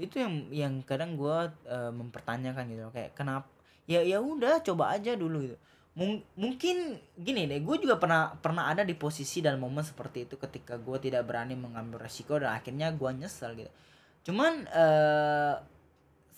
itu 0.00 0.16
yang 0.20 0.34
yang 0.52 0.74
kadang 0.84 1.16
gua 1.20 1.52
eh, 1.68 1.92
mempertanyakan 1.92 2.64
gitu 2.72 2.82
loh. 2.88 2.92
Kayak 2.96 3.12
kenapa 3.18 3.48
ya 3.88 4.00
ya 4.04 4.18
udah 4.20 4.60
coba 4.64 4.96
aja 4.96 5.12
dulu 5.16 5.44
gitu. 5.44 5.56
Mung- 5.98 6.22
mungkin 6.38 6.94
gini 7.18 7.50
deh 7.50 7.58
gue 7.58 7.76
juga 7.82 7.98
pernah 7.98 8.30
pernah 8.38 8.70
ada 8.70 8.86
di 8.86 8.94
posisi 8.94 9.42
dan 9.42 9.58
momen 9.58 9.82
seperti 9.82 10.30
itu 10.30 10.38
ketika 10.38 10.78
gue 10.78 10.94
tidak 11.02 11.26
berani 11.26 11.58
mengambil 11.58 11.98
resiko 12.06 12.38
dan 12.38 12.54
akhirnya 12.54 12.88
gua 12.94 13.10
nyesel 13.12 13.52
gitu. 13.58 13.72
Cuman 14.30 14.68
eh 14.70 15.54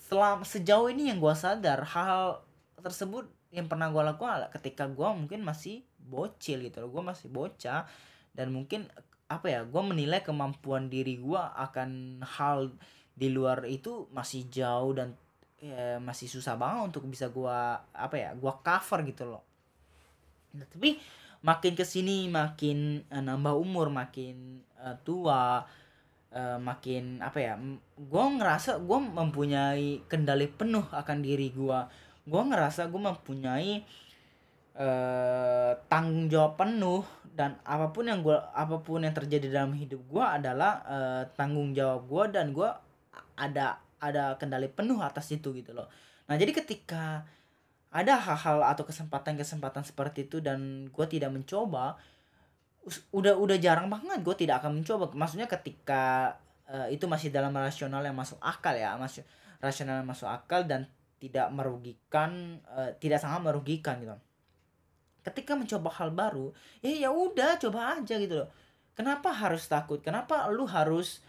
selam 0.07 0.43
sejauh 0.43 0.91
ini 0.91 1.07
yang 1.13 1.19
gua 1.23 1.35
sadar 1.37 1.79
hal 1.87 2.43
tersebut 2.81 3.29
yang 3.55 3.67
pernah 3.71 3.87
gua 3.93 4.11
lakukan 4.15 4.49
ketika 4.59 4.87
gua 4.91 5.13
mungkin 5.15 5.43
masih 5.45 5.83
bocil 6.11 6.59
gitu 6.67 6.83
loh 6.83 6.91
gue 6.91 7.03
masih 7.07 7.31
bocah. 7.31 7.87
Dan 8.35 8.51
mungkin 8.51 8.91
apa 9.31 9.47
ya 9.47 9.63
gue 9.63 9.79
menilai 9.79 10.19
kemampuan 10.19 10.91
diri 10.91 11.15
gua 11.15 11.55
akan 11.55 12.19
hal 12.19 12.75
di 13.15 13.31
luar 13.31 13.63
itu 13.63 14.11
masih 14.11 14.51
jauh 14.51 14.91
dan 14.91 15.15
ya, 15.63 16.03
masih 16.03 16.27
susah 16.27 16.59
banget 16.59 16.91
untuk 16.91 17.07
bisa 17.07 17.31
gua 17.31 17.79
apa 17.95 18.15
ya 18.19 18.29
gua 18.35 18.59
cover 18.59 19.07
gitu 19.07 19.23
loh. 19.31 19.43
Nah, 20.51 20.67
tapi 20.67 20.99
makin 21.47 21.73
ke 21.79 21.87
sini 21.87 22.27
makin 22.27 23.07
eh, 23.07 23.23
nambah 23.23 23.55
umur 23.55 23.87
makin 23.87 24.67
eh, 24.83 24.95
tua 25.07 25.63
eh, 26.35 26.59
makin 26.59 27.23
apa 27.23 27.39
ya 27.39 27.53
gue 27.95 28.25
ngerasa 28.35 28.83
gue 28.83 28.99
mempunyai 28.99 30.03
kendali 30.11 30.51
penuh 30.51 30.83
akan 30.91 31.17
diri 31.23 31.55
gua. 31.55 31.87
Gue 32.27 32.41
ngerasa 32.43 32.91
gue 32.91 32.99
mempunyai 32.99 33.85
eh 34.71 35.71
tanggung 35.91 36.31
jawab 36.31 36.55
penuh 36.55 37.03
dan 37.31 37.59
apa 37.67 37.91
pun 37.91 38.07
yang 38.07 38.23
gua 38.23 38.51
apa 38.55 38.79
pun 38.79 39.03
yang 39.03 39.15
terjadi 39.15 39.51
dalam 39.51 39.75
hidup 39.75 39.99
gua 40.07 40.39
adalah 40.39 40.83
eh, 40.87 41.23
tanggung 41.35 41.75
jawab 41.75 42.07
gua 42.07 42.23
dan 42.31 42.55
gua 42.55 42.79
ada 43.35 43.79
ada 44.01 44.35
kendali 44.41 44.67
penuh 44.71 44.97
atas 44.99 45.29
itu 45.31 45.53
gitu 45.53 45.71
loh. 45.77 45.87
Nah 46.25 46.35
jadi 46.35 46.51
ketika 46.55 47.27
ada 47.91 48.15
hal-hal 48.17 48.63
atau 48.63 48.87
kesempatan-kesempatan 48.87 49.83
seperti 49.83 50.25
itu 50.31 50.39
dan 50.39 50.87
gue 50.87 51.05
tidak 51.11 51.27
mencoba 51.27 51.99
udah 53.13 53.37
udah 53.37 53.57
jarang 53.61 53.91
banget 53.91 54.23
gue 54.23 54.35
tidak 54.47 54.63
akan 54.63 54.81
mencoba. 54.81 55.11
Maksudnya 55.13 55.45
ketika 55.45 56.33
eh, 56.65 56.95
itu 56.95 57.05
masih 57.05 57.29
dalam 57.29 57.53
rasional 57.53 58.01
yang 58.01 58.15
masuk 58.17 58.39
akal 58.41 58.73
ya 58.73 58.95
masuk 58.95 59.27
rasional 59.61 60.01
yang 60.01 60.09
masuk 60.09 60.25
akal 60.25 60.65
dan 60.65 60.87
tidak 61.21 61.51
merugikan 61.53 62.63
eh, 62.73 62.97
tidak 62.97 63.21
sangat 63.21 63.43
merugikan 63.45 64.01
gitu 64.01 64.17
ketika 65.21 65.53
mencoba 65.53 65.89
hal 65.93 66.09
baru 66.09 66.49
ya 66.81 67.07
ya 67.07 67.09
udah 67.13 67.57
coba 67.61 67.97
aja 67.97 68.17
gitu 68.17 68.45
loh. 68.45 68.49
Kenapa 68.97 69.31
harus 69.31 69.65
takut? 69.69 70.01
Kenapa 70.03 70.49
lu 70.51 70.65
harus 70.67 71.21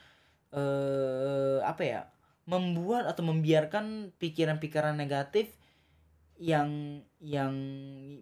eh 0.53 1.59
apa 1.65 1.83
ya 1.85 2.01
membuat 2.45 3.07
atau 3.09 3.23
membiarkan 3.25 4.13
pikiran-pikiran 4.19 4.93
negatif 4.99 5.55
yang 6.43 7.01
yang 7.23 7.55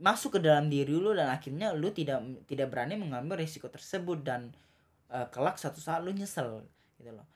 masuk 0.04 0.36
ke 0.36 0.40
dalam 0.44 0.68
diri 0.68 0.92
lu 0.92 1.16
dan 1.16 1.32
akhirnya 1.32 1.72
lu 1.72 1.88
tidak 1.88 2.20
tidak 2.44 2.68
berani 2.68 3.00
mengambil 3.00 3.40
risiko 3.40 3.72
tersebut 3.72 4.20
dan 4.20 4.52
eh, 5.08 5.26
kelak 5.32 5.56
satu 5.56 5.80
saat 5.80 6.04
lu 6.04 6.12
nyesel 6.12 6.68
gitu 7.00 7.10
loh. 7.16 7.26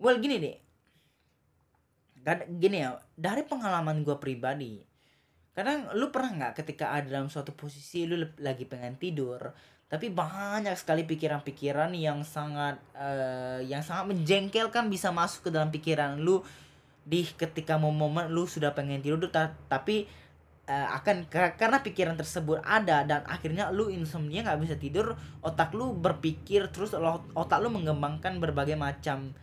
Well 0.00 0.16
gini 0.16 0.40
deh. 0.40 0.56
Gini 2.56 2.84
ya 2.84 2.96
dari 3.16 3.44
pengalaman 3.44 4.00
gue 4.04 4.16
pribadi 4.16 4.89
kadang 5.50 5.90
lu 5.98 6.14
pernah 6.14 6.30
nggak 6.30 6.62
ketika 6.62 6.94
ada 6.94 7.10
dalam 7.10 7.26
suatu 7.26 7.50
posisi 7.52 8.06
lu 8.06 8.22
lagi 8.38 8.64
pengen 8.64 8.94
tidur 8.96 9.50
tapi 9.90 10.06
banyak 10.06 10.78
sekali 10.78 11.02
pikiran-pikiran 11.02 11.90
yang 11.98 12.22
sangat 12.22 12.78
eh, 12.94 13.66
yang 13.66 13.82
sangat 13.82 14.14
menjengkelkan 14.14 14.86
bisa 14.86 15.10
masuk 15.10 15.50
ke 15.50 15.50
dalam 15.50 15.74
pikiran 15.74 16.14
lu. 16.22 16.46
Di 17.02 17.26
ketika 17.26 17.74
momen 17.74 18.30
lu 18.30 18.46
sudah 18.46 18.70
pengen 18.70 19.02
tidur 19.02 19.18
ta- 19.34 19.50
tapi 19.66 20.06
eh, 20.70 20.88
akan 20.94 21.26
ka- 21.26 21.58
karena 21.58 21.82
pikiran 21.82 22.14
tersebut 22.14 22.62
ada 22.62 23.02
dan 23.02 23.26
akhirnya 23.26 23.74
lu 23.74 23.90
insomnia 23.90 24.46
nggak 24.46 24.62
bisa 24.62 24.78
tidur 24.78 25.18
otak 25.42 25.74
lu 25.74 25.90
berpikir 25.90 26.70
terus 26.70 26.94
otak 27.34 27.58
lu 27.58 27.74
mengembangkan 27.74 28.38
berbagai 28.38 28.78
macam 28.78 29.34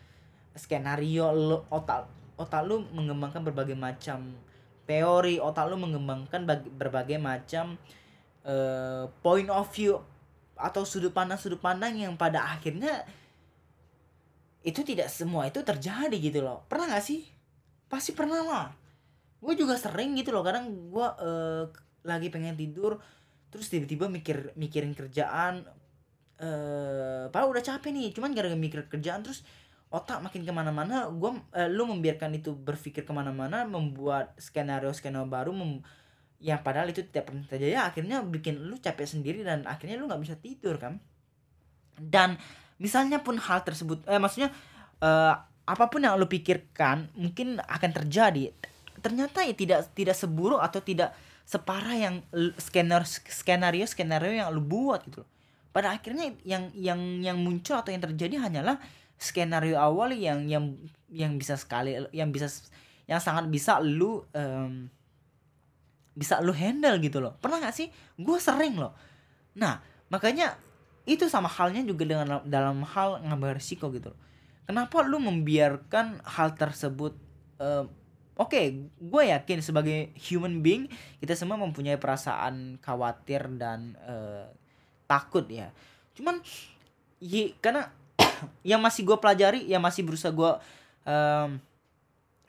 skenario 0.55 1.27
lu 1.35 1.59
otak 1.67 2.07
otak 2.39 2.63
lu 2.63 2.87
mengembangkan 2.95 3.43
berbagai 3.43 3.75
macam 3.75 4.31
teori 4.87 5.37
otak 5.37 5.67
lu 5.67 5.75
mengembangkan 5.77 6.47
bag- 6.47 6.71
berbagai 6.71 7.19
macam 7.19 7.75
eh, 8.47 9.05
point 9.19 9.51
of 9.51 9.67
view 9.75 9.99
atau 10.57 10.81
sudut 10.87 11.13
pandang 11.13 11.37
sudut 11.37 11.61
pandang 11.61 11.93
yang 11.93 12.17
pada 12.17 12.41
akhirnya 12.55 13.05
itu 14.65 14.81
tidak 14.81 15.07
semua 15.07 15.47
itu 15.47 15.61
terjadi 15.61 16.17
gitu 16.17 16.41
loh. 16.41 16.65
Pernah 16.65 16.95
nggak 16.95 17.05
sih? 17.05 17.23
Pasti 17.87 18.11
pernah 18.11 18.41
lah. 18.41 18.67
Gue 19.39 19.53
juga 19.53 19.77
sering 19.77 20.17
gitu 20.17 20.33
loh. 20.33 20.41
Kadang 20.41 20.89
gue 20.89 21.07
eh, 21.21 21.63
lagi 22.07 22.27
pengen 22.31 22.55
tidur 22.55 22.97
terus 23.47 23.71
tiba-tiba 23.71 24.11
mikir 24.11 24.51
mikirin 24.59 24.91
kerjaan 24.91 25.63
eh 26.37 27.25
padahal 27.31 27.53
udah 27.53 27.63
capek 27.63 27.91
nih. 27.91 28.07
Cuman 28.15 28.31
gara-gara 28.33 28.57
mikir 28.57 28.87
kerjaan 28.87 29.23
terus 29.23 29.43
otak 29.87 30.19
makin 30.19 30.43
ke 30.43 30.51
mana-mana 30.51 31.07
gue 31.07 31.31
lu 31.71 31.83
membiarkan 31.87 32.35
itu 32.35 32.51
berpikir 32.51 33.07
ke 33.07 33.13
mana-mana 33.15 33.63
membuat 33.63 34.35
skenario 34.35 34.91
skenario 34.91 35.27
baru 35.27 35.55
mem- 35.55 35.83
yang 36.37 36.61
padahal 36.61 36.91
itu 36.93 37.01
tidak 37.07 37.33
pernah 37.33 37.45
terjadi 37.49 37.81
akhirnya 37.81 38.21
bikin 38.21 38.61
lu 38.61 38.77
capek 38.77 39.09
sendiri 39.09 39.41
dan 39.41 39.65
akhirnya 39.65 39.97
lu 39.97 40.05
nggak 40.05 40.21
bisa 40.21 40.35
tidur 40.37 40.77
kan? 40.77 41.01
Dan 41.97 42.37
misalnya 42.77 43.25
pun 43.25 43.41
hal 43.41 43.65
tersebut 43.65 44.05
eh 44.05 44.21
maksudnya 44.21 44.53
eh, 45.01 45.33
apa 45.67 45.85
pun 45.89 46.05
yang 46.05 46.13
lu 46.13 46.29
pikirkan 46.29 47.09
mungkin 47.17 47.57
akan 47.57 47.91
terjadi. 48.03 48.53
Ternyata 49.01 49.49
ya 49.49 49.53
tidak 49.57 49.79
tidak 49.97 50.13
seburuk 50.13 50.61
atau 50.61 50.77
tidak 50.77 51.17
separah 51.47 51.95
yang 51.97 52.15
skenario 52.61 53.07
skenario 53.07 53.85
skenario 53.89 54.29
yang 54.29 54.53
lu 54.53 54.61
buat 54.61 55.01
gitu 55.09 55.25
loh. 55.25 55.29
Pada 55.73 55.93
akhirnya 55.93 56.37
yang 56.45 56.69
yang 56.77 56.99
yang 57.21 57.37
muncul 57.41 57.81
atau 57.81 57.89
yang 57.89 58.01
terjadi 58.01 58.45
hanyalah 58.45 58.77
skenario 59.17 59.81
awal 59.81 60.13
yang 60.13 60.45
yang 60.45 60.77
yang 61.09 61.35
bisa 61.41 61.57
sekali 61.57 61.97
yang 62.13 62.29
bisa 62.29 62.47
yang 63.09 63.17
sangat 63.17 63.49
bisa 63.49 63.81
lu 63.81 64.21
em, 64.31 64.87
bisa 66.17 66.41
lu 66.41 66.53
handle 66.53 66.97
gitu 67.01 67.21
loh. 67.21 67.37
Pernah 67.37 67.69
gak 67.69 67.77
sih? 67.77 67.89
Gue 68.17 68.37
sering 68.37 68.77
loh. 68.77 68.93
Nah 69.57 69.81
makanya 70.09 70.57
itu 71.07 71.25
sama 71.29 71.49
halnya 71.49 71.81
juga 71.83 72.03
dengan 72.03 72.41
dalam 72.45 72.83
hal 72.85 73.25
ngambil 73.25 73.57
risiko 73.57 73.89
gitu 73.89 74.13
loh. 74.13 74.19
Kenapa 74.67 75.01
lu 75.01 75.17
membiarkan 75.17 76.21
hal 76.27 76.53
tersebut 76.53 77.15
em, 77.57 77.89
oke 78.37 78.61
gue 79.01 79.23
yakin 79.33 79.59
sebagai 79.65 80.13
human 80.13 80.61
being 80.61 80.85
kita 81.17 81.33
semua 81.33 81.57
mempunyai 81.57 81.97
perasaan 81.97 82.77
khawatir 82.85 83.49
dan 83.57 83.97
eh, 84.05 84.45
takut 85.09 85.47
ya. 85.49 85.73
Cuman 86.13 86.43
ye, 87.23 87.57
karena 87.57 87.89
yang 88.61 88.81
masih 88.81 89.05
gue 89.07 89.17
pelajari 89.17 89.65
yang 89.67 89.81
masih 89.81 90.05
berusaha 90.05 90.33
gue 90.33 90.51
em, 91.07 91.61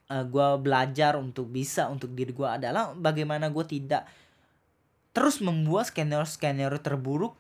eh, 0.08 0.24
gue 0.24 0.48
belajar 0.60 1.16
untuk 1.20 1.48
bisa 1.48 1.88
untuk 1.92 2.12
diri 2.12 2.32
gue 2.32 2.48
adalah 2.48 2.96
bagaimana 2.96 3.52
gue 3.52 3.64
tidak 3.64 4.08
terus 5.12 5.42
membuat 5.42 5.90
skenario 5.90 6.28
skenario 6.28 6.78
terburuk 6.78 7.34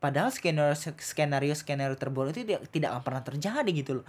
padahal 0.00 0.32
skenario 0.32 0.72
skenario 0.96 1.52
skenario 1.52 1.94
terburuk 1.94 2.32
itu 2.32 2.48
tidak 2.48 2.64
tidak 2.72 2.88
akan 2.96 3.02
pernah 3.04 3.22
terjadi 3.22 3.70
gitu 3.70 4.00
loh. 4.00 4.06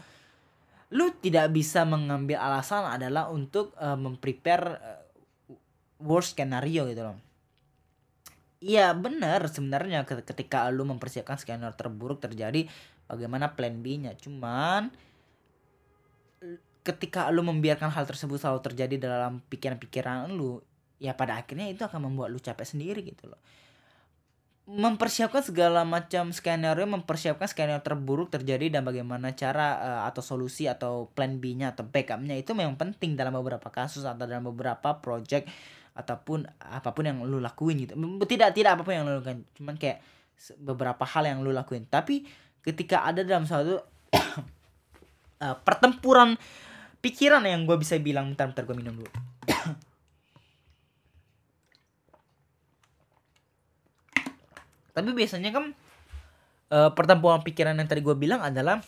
Lu 0.91 1.11
tidak 1.19 1.51
bisa 1.51 1.83
mengambil 1.83 2.39
alasan 2.39 2.83
adalah 2.83 3.27
untuk 3.31 3.75
uh, 3.79 3.95
memprepare 3.99 4.79
uh, 4.79 5.01
worst 5.99 6.35
skenario 6.35 6.87
gitu 6.87 7.03
loh. 7.03 7.19
Iya 8.63 8.93
benar 8.95 9.49
sebenarnya 9.51 10.07
ke- 10.07 10.23
ketika 10.23 10.71
lu 10.71 10.87
mempersiapkan 10.87 11.35
skenario 11.35 11.75
terburuk 11.75 12.23
terjadi 12.23 12.69
bagaimana 13.11 13.53
plan 13.53 13.83
B-nya. 13.83 14.15
Cuman 14.15 14.91
ketika 16.81 17.29
lu 17.29 17.45
membiarkan 17.45 17.93
hal 17.93 18.09
tersebut 18.09 18.41
selalu 18.41 18.61
terjadi 18.65 18.95
dalam 18.97 19.41
pikiran-pikiran 19.45 20.33
lu 20.33 20.57
ya 20.97 21.13
pada 21.13 21.37
akhirnya 21.37 21.69
itu 21.69 21.85
akan 21.85 22.09
membuat 22.09 22.33
lu 22.33 22.41
capek 22.41 22.65
sendiri 22.65 23.05
gitu 23.05 23.29
loh. 23.29 23.41
Mempersiapkan 24.71 25.41
segala 25.41 25.81
macam 25.81 26.29
skenario 26.29 26.85
mempersiapkan 26.85 27.49
skenario 27.49 27.81
terburuk 27.81 28.29
terjadi 28.29 28.77
dan 28.77 28.85
bagaimana 28.85 29.33
cara 29.33 29.67
eh, 29.81 30.01
atau 30.09 30.21
solusi 30.21 30.69
atau 30.69 31.09
plan 31.11 31.41
B-nya 31.41 31.73
atau 31.73 31.85
backupnya 31.85 32.37
itu 32.37 32.53
memang 32.53 32.77
penting 32.77 33.17
dalam 33.17 33.33
beberapa 33.33 33.73
kasus 33.73 34.05
atau 34.05 34.25
dalam 34.25 34.45
beberapa 34.45 35.01
project 35.01 35.49
ataupun 35.91 36.47
apa 36.61 36.89
pun 36.95 37.03
yang 37.03 37.19
lu 37.25 37.41
lakuin 37.41 37.83
gitu. 37.83 37.93
Tidak 37.97 38.49
tidak 38.53 38.79
apa 38.79 38.81
pun 38.85 38.93
yang 38.95 39.05
lu 39.05 39.19
lakukan 39.19 39.43
cuman 39.57 39.75
kayak 39.75 39.99
beberapa 40.61 41.03
hal 41.05 41.25
yang 41.25 41.39
lu 41.41 41.51
lakuin. 41.51 41.85
Tapi 41.89 42.23
ketika 42.61 43.05
ada 43.05 43.25
dalam 43.25 43.45
suatu 43.45 43.81
eh, 45.43 45.55
pertempuran 45.65 46.37
pikiran 47.01 47.41
yang 47.45 47.65
gue 47.65 47.77
bisa 47.81 47.97
bilang 47.97 48.33
bentar 48.33 48.47
bentar 48.53 48.65
gue 48.65 48.75
minum 48.77 48.95
dulu. 49.01 49.09
Tapi 54.95 55.09
biasanya 55.15 55.49
kan 55.49 55.73
eh, 56.69 56.91
pertempuran 56.93 57.41
pikiran 57.41 57.73
yang 57.77 57.89
tadi 57.89 58.01
gue 58.05 58.13
bilang 58.13 58.45
adalah 58.45 58.81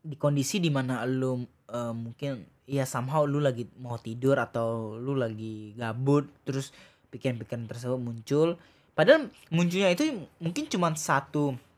di 0.00 0.16
kondisi 0.16 0.60
di 0.60 0.68
mana 0.72 1.04
lu 1.08 1.40
eh, 1.68 1.94
mungkin 1.96 2.44
ya 2.70 2.86
somehow 2.86 3.26
lu 3.26 3.42
lagi 3.42 3.66
mau 3.82 3.98
tidur 3.98 4.38
atau 4.38 4.94
lu 4.94 5.18
lagi 5.18 5.74
gabut 5.74 6.28
terus 6.46 6.70
pikiran-pikiran 7.10 7.66
tersebut 7.66 7.98
muncul. 7.98 8.54
Padahal 8.94 9.32
munculnya 9.50 9.90
itu 9.90 10.28
mungkin 10.38 10.68
cuma 10.68 10.92
satu 10.94 11.56
sa- 11.56 11.69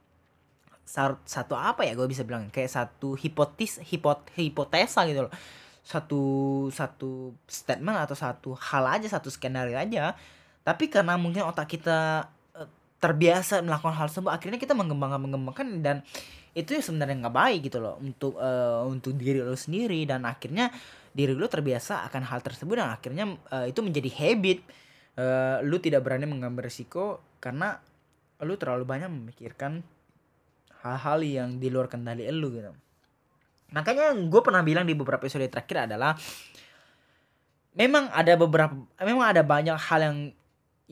satu 0.84 1.54
apa 1.54 1.86
ya 1.86 1.96
gue 1.96 2.04
bisa 2.10 2.26
bilang 2.26 2.50
kayak 2.52 2.68
satu 2.68 3.14
hipotis 3.16 3.80
hipot 3.80 4.28
hipotesa 4.36 5.06
gitu 5.08 5.28
loh. 5.28 5.32
Satu 5.82 6.22
satu 6.70 7.34
statement 7.46 7.98
atau 7.98 8.14
satu 8.14 8.50
hal 8.54 8.84
aja 9.00 9.08
satu 9.18 9.30
skenario 9.32 9.78
aja. 9.78 10.14
Tapi 10.62 10.86
karena 10.92 11.18
mungkin 11.18 11.42
otak 11.46 11.74
kita 11.74 12.30
eh, 12.54 12.68
terbiasa 13.02 13.62
melakukan 13.64 13.94
hal 13.96 14.06
tersebut 14.10 14.30
akhirnya 14.30 14.58
kita 14.60 14.74
mengembangkan 14.76 15.20
mengembangkan 15.22 15.66
dan 15.82 15.96
itu 16.52 16.76
sebenarnya 16.76 17.16
nggak 17.24 17.36
baik 17.36 17.60
gitu 17.72 17.80
loh 17.80 17.96
untuk 17.98 18.36
eh, 18.36 18.82
untuk 18.84 19.16
diri 19.16 19.40
lo 19.40 19.56
sendiri 19.56 20.04
dan 20.04 20.28
akhirnya 20.28 20.68
diri 21.12 21.32
lo 21.32 21.48
terbiasa 21.48 22.04
akan 22.08 22.22
hal 22.28 22.40
tersebut 22.44 22.76
dan 22.76 22.92
akhirnya 22.92 23.24
eh, 23.52 23.72
itu 23.72 23.80
menjadi 23.80 24.10
habit. 24.12 24.58
Eh, 25.12 25.56
lu 25.64 25.76
tidak 25.80 26.04
berani 26.08 26.24
mengambil 26.24 26.68
risiko 26.68 27.20
karena 27.36 27.76
lu 28.42 28.56
terlalu 28.56 28.88
banyak 28.88 29.12
memikirkan 29.12 29.84
hal-hal 30.82 31.18
yang 31.22 31.48
di 31.62 31.70
luar 31.70 31.86
kendali 31.86 32.26
lu 32.30 32.50
gitu. 32.50 32.74
Makanya 33.72 34.12
gue 34.14 34.40
pernah 34.44 34.60
bilang 34.60 34.84
di 34.84 34.92
beberapa 34.92 35.24
episode 35.24 35.48
terakhir 35.48 35.88
adalah 35.88 36.12
memang 37.72 38.12
ada 38.12 38.36
beberapa 38.36 38.76
memang 39.00 39.26
ada 39.32 39.40
banyak 39.40 39.78
hal 39.78 40.00
yang 40.02 40.16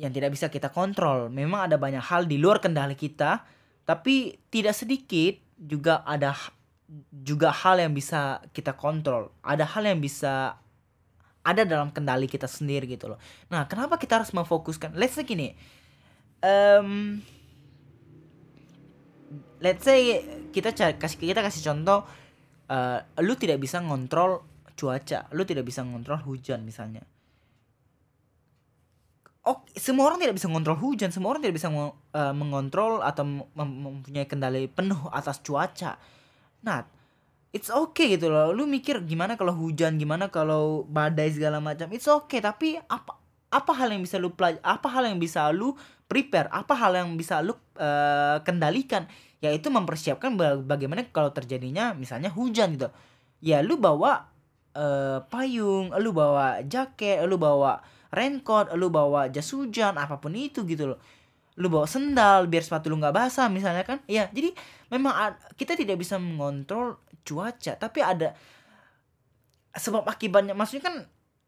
yang 0.00 0.12
tidak 0.14 0.33
bisa 0.33 0.48
kita 0.48 0.72
kontrol. 0.72 1.29
Memang 1.29 1.68
ada 1.68 1.76
banyak 1.76 2.00
hal 2.00 2.24
di 2.24 2.40
luar 2.40 2.62
kendali 2.62 2.96
kita 2.96 3.44
tapi 3.85 4.38
tidak 4.48 4.79
sedikit 4.79 5.37
juga 5.61 6.07
ada 6.07 6.33
juga 7.12 7.53
hal 7.53 7.85
yang 7.85 7.92
bisa 7.92 8.40
kita 8.57 8.72
kontrol. 8.72 9.35
Ada 9.44 9.68
hal 9.76 9.90
yang 9.92 10.00
bisa 10.00 10.57
ada 11.40 11.62
dalam 11.64 11.92
kendali 11.92 12.31
kita 12.31 12.48
sendiri 12.48 12.88
gitu 12.88 13.12
loh. 13.12 13.20
Nah 13.53 13.68
kenapa 13.68 14.00
kita 14.00 14.22
harus 14.22 14.33
memfokuskan? 14.33 14.96
Let's 14.96 15.18
say 15.18 15.26
gini 15.26 15.53
em 16.40 17.20
let's 19.61 19.85
say 19.85 20.20
kita 20.51 20.73
kasih 20.75 21.18
kita 21.20 21.40
kasih 21.44 21.62
contoh 21.73 22.05
eh, 22.68 22.99
lu 23.23 23.35
tidak 23.37 23.61
bisa 23.62 23.79
ngontrol 23.81 24.42
cuaca 24.75 25.29
lu 25.37 25.44
tidak 25.44 25.68
bisa 25.68 25.85
ngontrol 25.85 26.20
hujan 26.25 26.64
misalnya 26.64 27.05
Oh, 29.40 29.64
semua 29.73 30.12
orang 30.12 30.20
tidak 30.20 30.37
bisa 30.37 30.53
mengontrol 30.53 30.77
hujan, 30.77 31.09
semua 31.09 31.33
orang 31.33 31.40
tidak 31.40 31.57
bisa 31.57 31.73
eh, 31.73 32.35
mengontrol 32.37 33.01
atau 33.01 33.25
mem- 33.25 33.49
mem- 33.57 33.79
mempunyai 33.88 34.29
kendali 34.29 34.68
penuh 34.68 35.09
atas 35.09 35.40
cuaca. 35.40 35.96
Nah, 36.61 36.85
it's 37.49 37.73
okay 37.73 38.20
gitu 38.20 38.29
loh. 38.29 38.53
Lu 38.53 38.68
mikir 38.68 39.01
gimana 39.09 39.40
kalau 39.40 39.57
hujan, 39.57 39.96
gimana 39.96 40.29
kalau 40.29 40.85
badai 40.85 41.33
segala 41.33 41.57
macam. 41.57 41.88
It's 41.88 42.05
okay, 42.05 42.44
tapi 42.44 42.77
apa 42.85 43.16
apa 43.51 43.73
hal 43.75 43.90
yang 43.90 44.05
bisa 44.05 44.20
lu 44.20 44.31
pelaj 44.31 44.61
apa 44.62 44.87
hal 44.92 45.09
yang 45.09 45.18
bisa 45.18 45.49
lu 45.51 45.73
prepare, 46.05 46.53
apa 46.53 46.77
hal 46.77 46.92
yang 47.01 47.16
bisa 47.16 47.40
lu 47.40 47.57
eh, 47.81 48.38
kendalikan, 48.44 49.09
yaitu 49.40 49.72
mempersiapkan 49.72 50.37
ba- 50.37 50.61
bagaimana 50.61 51.05
kalau 51.09 51.33
terjadinya 51.33 51.96
misalnya 51.96 52.29
hujan 52.33 52.76
gitu. 52.76 52.88
Ya 53.40 53.64
lu 53.64 53.81
bawa 53.81 54.29
eh, 54.76 55.18
payung, 55.33 55.92
lu 55.96 56.12
bawa 56.12 56.61
jaket, 56.64 57.24
lu 57.24 57.40
bawa 57.40 57.81
raincoat, 58.12 58.74
lu 58.76 58.92
bawa 58.92 59.33
jas 59.33 59.48
hujan, 59.55 59.96
apa 59.96 60.20
pun 60.20 60.37
itu 60.37 60.62
gitu 60.68 60.94
loh. 60.94 60.98
Lu 61.57 61.72
bawa 61.72 61.88
sendal 61.88 62.46
biar 62.46 62.62
sepatu 62.64 62.92
lu 62.92 63.00
nggak 63.00 63.16
basah 63.16 63.48
misalnya 63.48 63.83
kan. 63.83 63.98
Ya, 64.07 64.29
jadi 64.31 64.53
memang 64.92 65.35
kita 65.57 65.74
tidak 65.74 65.96
bisa 65.98 66.20
mengontrol 66.20 67.00
cuaca, 67.24 67.76
tapi 67.81 68.00
ada 68.05 68.37
sebab 69.74 70.05
akibatnya. 70.05 70.53
Maksudnya 70.53 70.85
kan 70.85 70.96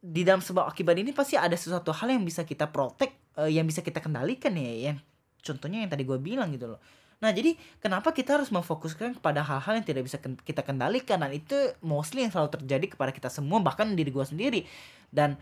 di 0.02 0.26
dalam 0.26 0.42
sebab 0.42 0.66
akibat 0.66 0.98
ini 0.98 1.14
pasti 1.14 1.38
ada 1.38 1.54
sesuatu 1.54 1.94
hal 1.94 2.10
yang 2.10 2.24
bisa 2.26 2.42
kita 2.42 2.70
protect, 2.72 3.14
eh, 3.38 3.50
yang 3.54 3.68
bisa 3.68 3.84
kita 3.84 4.02
kendalikan 4.02 4.54
ya. 4.56 4.90
Yang 4.92 4.98
contohnya 5.42 5.82
yang 5.84 5.90
tadi 5.90 6.02
gue 6.06 6.18
bilang 6.18 6.50
gitu 6.54 6.72
loh. 6.74 6.80
Nah, 7.22 7.30
jadi 7.30 7.54
kenapa 7.78 8.10
kita 8.10 8.34
harus 8.34 8.50
memfokuskan 8.50 9.22
kepada 9.22 9.46
hal-hal 9.46 9.78
yang 9.78 9.86
tidak 9.86 10.02
bisa 10.10 10.18
kita 10.18 10.66
kendalikan 10.66 11.22
dan 11.22 11.30
itu 11.30 11.54
mostly 11.78 12.26
yang 12.26 12.34
selalu 12.34 12.58
terjadi 12.58 12.98
kepada 12.98 13.14
kita 13.14 13.30
semua 13.30 13.62
bahkan 13.62 13.86
diri 13.94 14.10
gue 14.10 14.26
sendiri. 14.26 14.66
Dan 15.06 15.38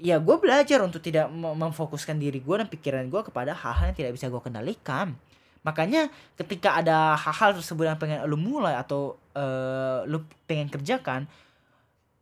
ya 0.00 0.16
gue 0.16 0.36
belajar 0.40 0.80
untuk 0.80 1.04
tidak 1.04 1.28
mem- 1.28 1.52
memfokuskan 1.52 2.16
diri 2.16 2.40
gue 2.40 2.56
dan 2.56 2.64
pikiran 2.64 3.04
gue 3.12 3.20
kepada 3.28 3.52
hal-hal 3.52 3.92
yang 3.92 3.98
tidak 4.00 4.12
bisa 4.16 4.32
gue 4.32 4.40
kendalikan. 4.40 5.12
Makanya 5.62 6.08
ketika 6.40 6.80
ada 6.80 7.12
hal-hal 7.14 7.60
tersebut 7.60 7.86
yang 7.86 8.00
pengen 8.00 8.24
lu 8.24 8.40
mulai 8.40 8.72
atau 8.80 9.20
eh, 9.36 10.08
lu 10.08 10.24
pengen 10.48 10.72
kerjakan, 10.72 11.28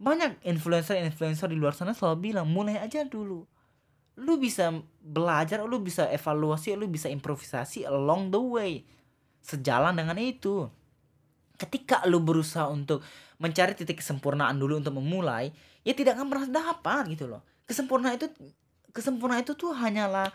banyak 0.02 0.34
influencer-influencer 0.42 1.46
di 1.46 1.56
luar 1.56 1.78
sana 1.78 1.94
selalu 1.94 2.34
bilang 2.34 2.50
mulai 2.50 2.82
aja 2.82 3.06
dulu. 3.06 3.46
Lu 4.20 4.36
bisa 4.36 4.68
belajar, 5.00 5.64
lu 5.64 5.80
bisa 5.80 6.04
evaluasi, 6.12 6.76
lu 6.76 6.86
bisa 6.86 7.08
improvisasi 7.08 7.88
along 7.88 8.28
the 8.28 8.40
way. 8.40 8.72
Sejalan 9.40 9.96
dengan 9.96 10.20
itu. 10.20 10.68
Ketika 11.56 12.04
lu 12.04 12.20
berusaha 12.20 12.68
untuk 12.68 13.00
mencari 13.40 13.72
titik 13.72 14.04
kesempurnaan 14.04 14.60
dulu 14.60 14.80
untuk 14.80 14.96
memulai, 15.00 15.48
ya 15.80 15.96
tidak 15.96 16.20
akan 16.20 16.28
pernah 16.28 16.48
dapat 16.48 17.16
gitu 17.16 17.24
loh. 17.28 17.40
Kesempurnaan 17.64 18.20
itu 18.20 18.28
kesempurnaan 18.92 19.40
itu 19.40 19.56
tuh 19.56 19.72
hanyalah 19.72 20.28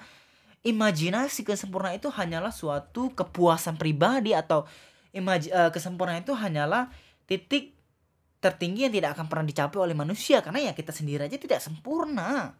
imajinasi, 0.65 1.45
kesempurnaan 1.45 2.01
itu 2.01 2.09
hanyalah 2.09 2.49
suatu 2.49 3.13
kepuasan 3.13 3.77
pribadi 3.77 4.33
atau 4.33 4.65
imaj 5.13 5.47
eh, 5.47 5.69
kesempurnaan 5.69 6.25
itu 6.25 6.33
hanyalah 6.33 6.89
titik 7.29 7.77
tertinggi 8.41 8.89
yang 8.89 8.93
tidak 8.93 9.17
akan 9.17 9.25
pernah 9.29 9.45
dicapai 9.45 9.79
oleh 9.81 9.97
manusia 9.97 10.41
karena 10.41 10.69
ya 10.69 10.73
kita 10.73 10.93
sendiri 10.93 11.29
aja 11.29 11.37
tidak 11.37 11.61
sempurna. 11.61 12.53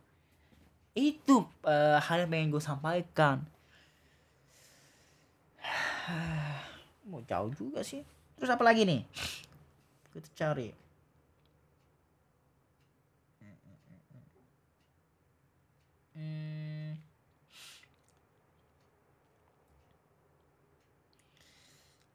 Itu 0.96 1.44
eh, 1.68 2.00
hal 2.00 2.24
yang 2.24 2.32
pengen 2.32 2.56
gue 2.56 2.64
sampaikan. 2.64 3.44
Mau 7.12 7.20
jauh 7.28 7.52
juga 7.52 7.84
sih. 7.84 8.00
Terus 8.40 8.48
apa 8.48 8.64
lagi 8.64 8.88
nih? 8.88 9.04
Kita 10.16 10.32
cari. 10.32 10.72
Hmm. 16.16 16.96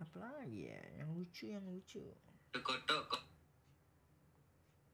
Apa 0.00 0.16
lagi 0.24 0.72
ya? 0.72 0.80
Yang 1.04 1.08
lucu, 1.20 1.44
yang 1.52 1.64
lucu. 1.68 2.00
Kotok. 2.56 3.20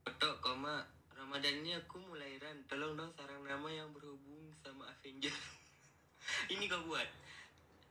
Kotok 0.02 0.34
koma 0.42 0.95
Ramadan 1.26 1.58
ini 1.58 1.74
aku 1.74 1.98
mulai 2.06 2.38
ran. 2.38 2.54
Tolong 2.70 2.94
dong 2.94 3.10
sarang 3.18 3.42
nama 3.42 3.66
yang 3.66 3.90
berhubung 3.90 4.46
sama 4.62 4.86
Avenger. 4.86 5.34
ini 6.54 6.70
kau 6.70 6.78
buat. 6.86 7.02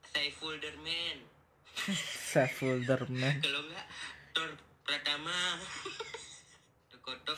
Saiful 0.07 0.55
Derman. 0.63 1.19
Saiful 2.31 2.79
Derman. 2.88 3.43
Kalau 3.43 3.59
enggak 3.67 3.88
Thor 4.31 4.55
Pratama. 4.88 5.59
Kotok. 7.03 7.36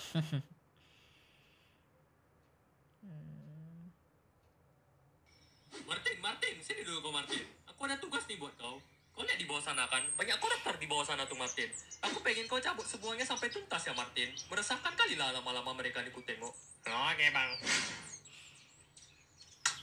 Martin, 5.82 6.18
Martin, 6.22 6.56
sini 6.62 6.86
dulu 6.86 7.10
kau 7.10 7.10
Martin. 7.10 7.42
Aku 7.74 7.74
aku 7.74 7.90
ada 7.90 7.98
tugas 7.98 8.22
nih 8.30 8.38
buat 8.38 8.54
kau. 8.62 8.78
Kau 9.18 9.26
lihat 9.26 9.42
di 9.42 9.50
bawah 9.50 9.66
sana 9.66 9.90
kan, 9.90 10.06
banyak 10.14 10.38
koruptor 10.38 10.78
di 10.78 10.86
bawah 10.86 11.02
sana 11.02 11.26
tuh 11.26 11.34
Martin. 11.34 11.66
Aku 12.06 12.22
pengen 12.22 12.46
kau 12.46 12.62
cabut 12.62 12.86
semuanya 12.86 13.26
sampai 13.26 13.50
tuntas 13.50 13.82
ya 13.82 13.90
Martin. 13.98 14.30
Meresahkan 14.46 14.94
kali 14.94 15.18
lah 15.18 15.34
lama-lama 15.34 15.74
mereka 15.74 16.06
nih 16.06 16.14
ku 16.14 16.22
tengok. 16.22 16.54
Oke 16.86 17.26
bang. 17.34 17.52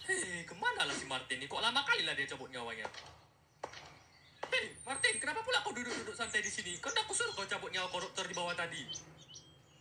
Hei, 0.06 0.46
ke 0.46 0.54
mana 0.54 0.86
lah 0.86 0.94
si 0.94 1.02
Martin 1.10 1.42
nih? 1.42 1.50
Kok 1.50 1.58
lama 1.58 1.82
kali 1.82 2.06
lah 2.06 2.14
dia 2.14 2.30
cabut 2.30 2.46
nyawanya? 2.46 2.86
Hei, 4.54 4.70
Martin, 4.86 5.14
kenapa 5.18 5.42
pula 5.42 5.66
kau 5.66 5.74
duduk-duduk 5.74 6.14
santai 6.14 6.38
di 6.38 6.54
sini? 6.54 6.78
Kan 6.78 6.94
aku 6.94 7.10
suruh 7.10 7.34
kau 7.34 7.42
cabut 7.42 7.74
nyawa 7.74 7.90
koruptor 7.90 8.30
di 8.30 8.38
bawah 8.38 8.54
tadi. 8.54 8.86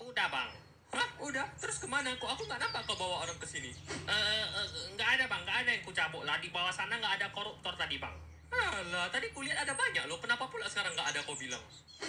Udah 0.01 0.33
bang. 0.33 0.49
Hah? 0.97 1.07
Udah? 1.21 1.45
Terus 1.61 1.77
ke 1.77 1.85
mana 1.85 2.09
kok? 2.17 2.25
Aku 2.25 2.49
nggak 2.49 2.57
nampak 2.57 2.89
kau 2.89 2.97
bawa 2.97 3.29
orang 3.29 3.37
ke 3.37 3.45
sini. 3.45 3.69
Eh, 4.09 4.45
eh, 4.49 4.67
nggak 4.97 5.09
ada 5.21 5.29
bang, 5.29 5.41
nggak 5.45 5.57
ada 5.61 5.69
yang 5.77 5.85
ku 5.85 5.93
cabut 5.93 6.25
lah. 6.25 6.41
Di 6.41 6.49
bawah 6.49 6.73
sana 6.73 6.97
nggak 6.97 7.21
ada 7.21 7.29
koruptor 7.29 7.77
tadi 7.77 8.01
bang. 8.01 8.32
Alah, 8.53 9.09
tadi 9.09 9.33
kulihat 9.33 9.65
ada 9.65 9.73
banyak 9.73 10.05
loh. 10.05 10.21
Kenapa 10.21 10.45
pula 10.45 10.69
sekarang 10.69 10.93
nggak 10.93 11.09
ada 11.09 11.19
kau 11.25 11.33
bilang? 11.33 11.61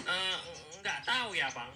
Eh, 0.05 0.37
nggak 0.81 0.99
tahu 1.01 1.33
ya 1.33 1.49
bang. 1.49 1.71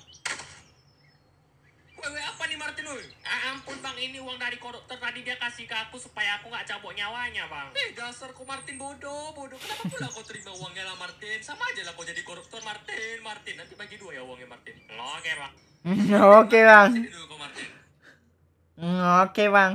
Wewe 2.00 2.22
apa 2.24 2.48
nih 2.48 2.56
Martin 2.56 2.88
woy? 2.88 3.04
Ah, 3.28 3.52
ampun 3.52 3.76
bang, 3.84 3.98
ini 4.00 4.24
uang 4.24 4.40
dari 4.40 4.56
koruptor 4.56 4.96
tadi 4.96 5.20
dia 5.20 5.36
kasih 5.36 5.68
ke 5.68 5.76
aku 5.76 6.00
supaya 6.00 6.40
aku 6.40 6.48
nggak 6.48 6.64
cabut 6.64 6.96
nyawanya 6.96 7.44
bang. 7.52 7.68
Eh 7.76 7.92
dasar 7.92 8.32
kau 8.32 8.48
Martin 8.48 8.80
bodoh, 8.80 9.36
bodoh. 9.36 9.60
Kenapa 9.60 9.84
pula 9.92 10.08
kau 10.08 10.24
terima 10.24 10.56
uangnya 10.56 10.88
lah 10.88 10.96
Martin? 10.96 11.44
Sama 11.44 11.68
aja 11.68 11.84
lah 11.84 11.92
kau 12.00 12.08
jadi 12.08 12.24
koruptor 12.24 12.64
Martin, 12.64 13.20
Martin. 13.20 13.60
Nanti 13.60 13.76
bagi 13.76 14.00
dua 14.00 14.16
ya 14.16 14.24
uangnya 14.24 14.48
Martin. 14.48 14.80
Oke 14.96 15.32
bang. 15.36 15.54
Oke 16.40 16.60
bang. 16.64 16.90
Martin. 17.36 17.70
Oke 19.28 19.46
bang. 19.52 19.72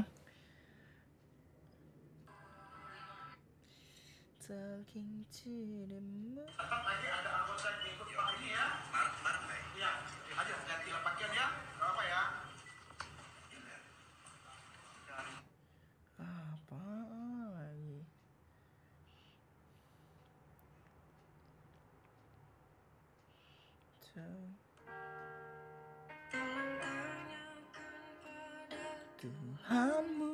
Tuhanmu 29.64 30.32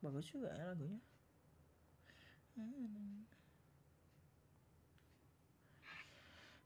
bagus 0.00 0.32
juga 0.32 0.48
ya 0.54 0.72
lagunya. 0.72 0.96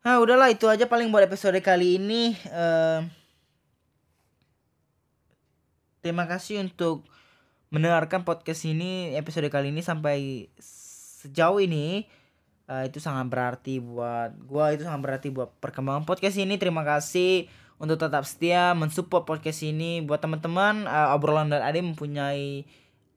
Nah 0.01 0.16
udahlah 0.22 0.55
itu 0.55 0.70
aja 0.70 0.86
paling 0.86 1.11
buat 1.11 1.26
episode 1.26 1.59
kali 1.59 1.99
ini. 1.99 2.36
Eh, 2.47 3.01
Terima 6.01 6.24
kasih 6.24 6.64
untuk 6.64 7.05
mendengarkan 7.68 8.24
podcast 8.24 8.64
ini 8.64 9.12
episode 9.18 9.53
kali 9.53 9.68
ini 9.68 9.84
sampai 9.84 10.49
sejauh 10.57 11.61
ini 11.61 12.09
Eh, 12.70 12.86
itu 12.86 13.02
sangat 13.02 13.26
berarti 13.26 13.82
buat 13.82 14.30
gua 14.46 14.70
itu 14.70 14.86
sangat 14.86 15.02
berarti 15.02 15.28
buat 15.34 15.50
perkembangan 15.58 16.06
podcast 16.06 16.38
ini. 16.38 16.54
Terima 16.54 16.86
kasih 16.86 17.50
untuk 17.82 17.98
tetap 17.98 18.22
setia 18.22 18.78
mensupport 18.78 19.26
podcast 19.26 19.66
ini. 19.66 19.98
Buat 20.06 20.22
teman-teman 20.22 20.86
eh, 20.86 21.08
obrolan 21.10 21.50
dan 21.50 21.66
ade 21.66 21.82
mempunyai 21.82 22.62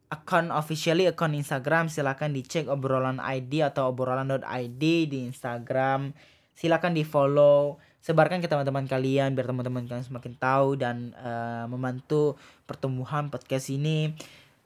akun 0.09 0.49
officially 0.49 1.05
akun 1.05 1.37
Instagram. 1.37 1.85
Silakan 1.85 2.33
dicek 2.33 2.65
obrolan 2.65 3.21
ID 3.21 3.61
atau 3.61 3.93
obrolan.id 3.93 4.81
di 4.81 5.19
Instagram. 5.21 6.17
Silakan 6.57 6.97
di 6.97 7.05
follow 7.05 7.77
sebarkan 8.01 8.41
ke 8.41 8.49
teman-teman 8.49 8.89
kalian 8.89 9.37
biar 9.37 9.47
teman-teman 9.47 9.85
kalian 9.85 10.03
semakin 10.03 10.33
tahu 10.35 10.81
dan 10.81 11.13
eh, 11.13 11.65
membantu 11.69 12.41
pertumbuhan 12.65 13.29
podcast 13.29 13.69
ini 13.69 14.17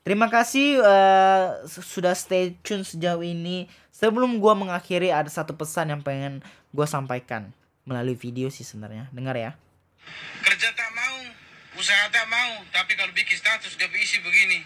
Terima 0.08 0.32
kasih 0.32 0.80
su- 1.68 1.84
sudah 1.84 2.16
stay 2.16 2.55
tune 2.64 2.88
sejauh 2.88 3.20
ini. 3.20 3.68
Sebelum 3.91 4.39
gua 4.39 4.55
mengakhiri 4.55 5.12
ada 5.12 5.28
satu 5.28 5.51
pesan 5.51 5.91
yang 5.91 5.99
pengen 5.99 6.39
gua 6.72 6.88
sampaikan 6.88 7.51
melalui 7.84 8.16
video 8.16 8.47
sih 8.47 8.64
sebenarnya. 8.64 9.12
Dengar 9.12 9.36
ya. 9.36 9.51
Kerja 10.47 10.72
tak 10.72 10.91
mau, 10.95 11.28
usaha 11.76 12.08
tak 12.08 12.24
mau, 12.32 12.64
tapi 12.72 12.95
kalau 12.95 13.12
bikin 13.12 13.36
status 13.36 13.76
gak 13.76 13.91
isi 13.99 14.24
begini, 14.24 14.64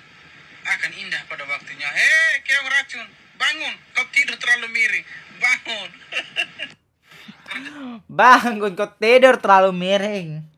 akan 0.62 0.94
indah 0.94 1.26
pada 1.26 1.42
waktunya. 1.50 1.90
Hei, 1.90 2.46
keong 2.46 2.70
racun, 2.70 3.10
bangun, 3.42 3.74
kau 3.98 4.06
tidur 4.14 4.38
terlalu 4.38 4.70
miring, 4.70 5.06
bangun. 5.42 5.90
Bangun 8.06 8.78
kau 8.78 8.94
tidur 9.02 9.42
terlalu 9.42 9.74
miring. 9.74 10.51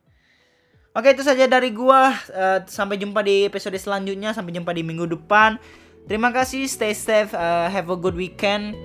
Oke 0.93 1.17
itu 1.17 1.25
saja 1.25 1.49
dari 1.49 1.73
gua. 1.73 2.13
Eh, 2.29 2.59
sampai 2.69 3.01
jumpa 3.01 3.25
di 3.25 3.49
episode 3.49 3.73
selanjutnya. 3.81 4.29
Sampai 4.29 4.53
jumpa 4.53 4.69
di 4.77 4.85
minggu 4.85 5.09
depan. 5.09 5.57
Terima 6.05 6.29
kasih. 6.29 6.69
Stay 6.69 6.93
safe. 6.93 7.33
eh, 7.33 7.67
have 7.73 7.89
a 7.89 7.97
good 7.97 8.13
weekend. 8.13 8.77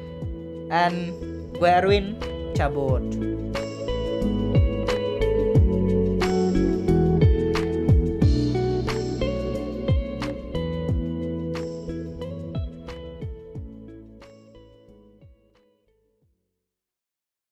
And 0.73 1.13
gue 1.57 1.69
Erwin 1.69 2.17
cabut. 2.57 3.05